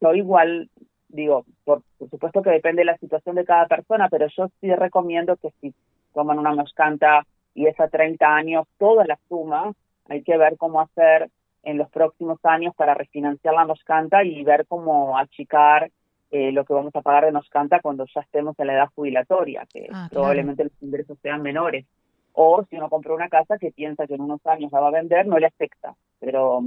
yo 0.00 0.14
igual, 0.14 0.70
digo, 1.08 1.44
por, 1.64 1.82
supuesto 1.98 2.42
que 2.42 2.50
depende 2.50 2.80
de 2.80 2.86
la 2.86 2.96
situación 2.98 3.36
de 3.36 3.44
cada 3.44 3.66
persona, 3.66 4.08
pero 4.08 4.26
yo 4.36 4.48
sí 4.60 4.74
recomiendo 4.74 5.36
que 5.36 5.50
si 5.60 5.74
toman 6.14 6.38
una 6.38 6.54
moscanta 6.54 7.26
y 7.54 7.66
es 7.66 7.78
a 7.80 7.88
30 7.88 8.26
años, 8.26 8.66
toda 8.78 9.04
la 9.04 9.18
suma, 9.28 9.72
hay 10.08 10.22
que 10.22 10.36
ver 10.36 10.56
cómo 10.56 10.80
hacer 10.80 11.30
en 11.62 11.78
los 11.78 11.88
próximos 11.90 12.38
años 12.44 12.74
para 12.74 12.94
refinanciar 12.94 13.54
la 13.54 13.66
moscanta 13.66 14.24
y 14.24 14.42
ver 14.42 14.66
cómo 14.66 15.16
achicar 15.16 15.90
eh, 16.30 16.50
lo 16.50 16.64
que 16.64 16.72
vamos 16.72 16.96
a 16.96 17.02
pagar 17.02 17.26
de 17.26 17.32
moscanta 17.32 17.80
cuando 17.80 18.06
ya 18.12 18.22
estemos 18.22 18.58
en 18.58 18.66
la 18.66 18.72
edad 18.72 18.88
jubilatoria, 18.94 19.66
que 19.72 19.88
ah, 19.92 20.08
probablemente 20.10 20.64
los 20.64 20.82
ingresos 20.82 21.18
sean 21.22 21.42
menores 21.42 21.84
o 22.32 22.64
si 22.68 22.76
uno 22.76 22.88
compró 22.88 23.14
una 23.14 23.28
casa 23.28 23.58
que 23.58 23.72
piensa 23.72 24.06
que 24.06 24.14
en 24.14 24.22
unos 24.22 24.44
años 24.46 24.72
la 24.72 24.80
va 24.80 24.88
a 24.88 24.92
vender, 24.92 25.26
no 25.26 25.38
le 25.38 25.46
afecta. 25.46 25.94
Pero 26.18 26.62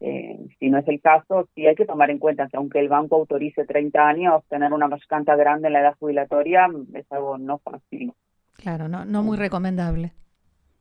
eh, 0.00 0.38
si 0.58 0.70
no 0.70 0.78
es 0.78 0.88
el 0.88 1.00
caso, 1.00 1.48
sí 1.54 1.66
hay 1.66 1.74
que 1.74 1.86
tomar 1.86 2.10
en 2.10 2.18
cuenta 2.18 2.48
que 2.48 2.56
aunque 2.56 2.80
el 2.80 2.88
banco 2.88 3.16
autorice 3.16 3.64
30 3.64 4.06
años, 4.06 4.44
tener 4.48 4.72
una 4.72 4.88
mascanta 4.88 5.36
grande 5.36 5.68
en 5.68 5.74
la 5.74 5.80
edad 5.80 5.96
jubilatoria 5.98 6.68
es 6.94 7.10
algo 7.12 7.38
no 7.38 7.58
fácil. 7.58 8.12
Claro, 8.56 8.88
no, 8.88 9.04
no 9.04 9.22
muy 9.22 9.36
recomendable. 9.36 10.12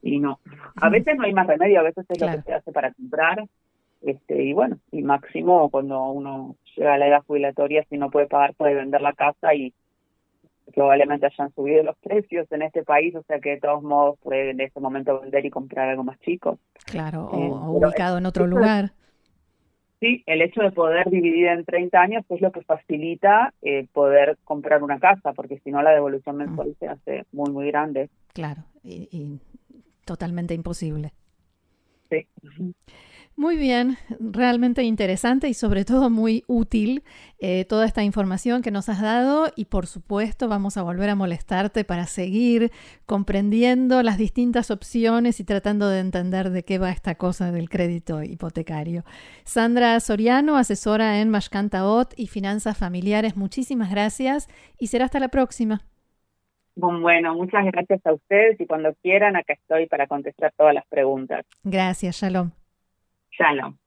Y 0.02 0.20
no. 0.20 0.40
A 0.82 0.90
veces 0.90 1.18
no 1.18 1.24
hay 1.24 1.34
más 1.34 1.48
remedio, 1.48 1.80
a 1.80 1.84
veces 1.84 2.06
es 2.08 2.22
lo 2.22 2.28
que 2.28 2.42
se 2.42 2.54
hace 2.54 2.72
para 2.72 2.94
comprar. 2.94 3.44
Este, 4.02 4.44
y 4.44 4.54
bueno, 4.54 4.80
y 4.92 5.02
máximo 5.02 5.70
cuando 5.70 6.02
uno 6.12 6.56
llega 6.76 6.94
a 6.94 6.98
la 6.98 7.08
edad 7.08 7.24
jubilatoria, 7.28 7.86
si 7.90 7.98
no 7.98 8.10
puede 8.10 8.28
pagar, 8.28 8.54
puede 8.54 8.76
vender 8.76 9.02
la 9.02 9.12
casa 9.12 9.54
y 9.54 9.74
probablemente 10.70 11.26
hayan 11.26 11.54
subido 11.54 11.84
los 11.84 11.98
precios 11.98 12.52
en 12.52 12.62
este 12.62 12.84
país, 12.84 13.16
o 13.16 13.24
sea 13.24 13.40
que 13.40 13.52
de 13.52 13.60
todos 13.60 13.84
modos 13.84 14.20
puede 14.22 14.52
en 14.52 14.62
ese 14.62 14.80
momento 14.80 15.20
vender 15.22 15.46
y 15.46 15.50
comprar 15.50 15.90
algo 15.90 16.04
más 16.04 16.20
chico. 16.20 16.60
Claro, 16.86 17.26
o, 17.26 17.38
eh, 17.38 17.86
ubicado 17.88 18.18
en 18.18 18.26
otro 18.26 18.48
lugar. 18.48 18.92
Sí, 20.00 20.24
el 20.28 20.42
hecho 20.42 20.62
de 20.62 20.72
poder 20.72 21.10
dividir 21.10 21.48
en 21.48 21.66
30 21.66 22.00
años 22.00 22.26
es 22.30 22.40
lo 22.40 22.52
que 22.54 22.62
facilita 22.62 23.54
eh, 23.62 23.86
poder 23.92 24.38
comprar 24.46 24.82
una 24.82 25.00
casa, 25.00 25.34
porque 25.34 25.60
si 25.60 25.72
no 25.72 25.82
la 25.82 25.92
devolución 25.92 26.38
mensual 26.38 26.74
se 26.80 26.88
hace 26.88 27.26
muy, 27.34 27.52
muy 27.52 27.68
grande. 27.68 28.10
Claro, 28.34 28.64
y, 28.82 29.10
y 29.12 29.40
totalmente 30.06 30.54
imposible. 30.54 31.12
Muy 33.40 33.56
bien, 33.56 33.98
realmente 34.20 34.84
interesante 34.84 35.48
y 35.48 35.54
sobre 35.54 35.86
todo 35.86 36.10
muy 36.10 36.44
útil 36.48 37.06
eh, 37.40 37.64
toda 37.64 37.86
esta 37.86 38.04
información 38.04 38.62
que 38.62 38.70
nos 38.70 38.90
has 38.90 39.00
dado 39.00 39.50
y 39.56 39.64
por 39.64 39.88
supuesto 39.88 40.50
vamos 40.50 40.76
a 40.76 40.82
volver 40.82 41.10
a 41.10 41.16
molestarte 41.16 41.86
para 41.86 42.06
seguir 42.06 42.70
comprendiendo 43.06 44.04
las 44.04 44.18
distintas 44.18 44.72
opciones 44.72 45.40
y 45.40 45.46
tratando 45.46 45.88
de 45.88 46.00
entender 46.02 46.50
de 46.50 46.66
qué 46.66 46.80
va 46.80 46.92
esta 46.92 47.16
cosa 47.16 47.54
del 47.54 47.70
crédito 47.70 48.22
hipotecario. 48.24 49.06
Sandra 49.46 49.98
Soriano, 50.02 50.58
asesora 50.58 51.22
en 51.22 51.30
Mashkantaot 51.30 52.14
y 52.18 52.28
Finanzas 52.28 52.78
Familiares, 52.78 53.38
muchísimas 53.38 53.90
gracias 53.90 54.50
y 54.78 54.88
será 54.88 55.06
hasta 55.06 55.22
la 55.22 55.30
próxima. 55.30 55.86
Bueno, 56.80 57.36
muchas 57.36 57.66
gracias 57.66 58.06
a 58.06 58.14
ustedes 58.14 58.60
y 58.60 58.66
cuando 58.66 58.94
quieran 59.02 59.36
acá 59.36 59.54
estoy 59.54 59.88
para 59.88 60.08
contestar 60.08 60.54
todas 60.58 60.74
las 60.74 60.86
preguntas. 60.88 61.46
Gracias, 61.64 62.18
Shalom. 62.18 62.52
Shalom. 63.32 63.78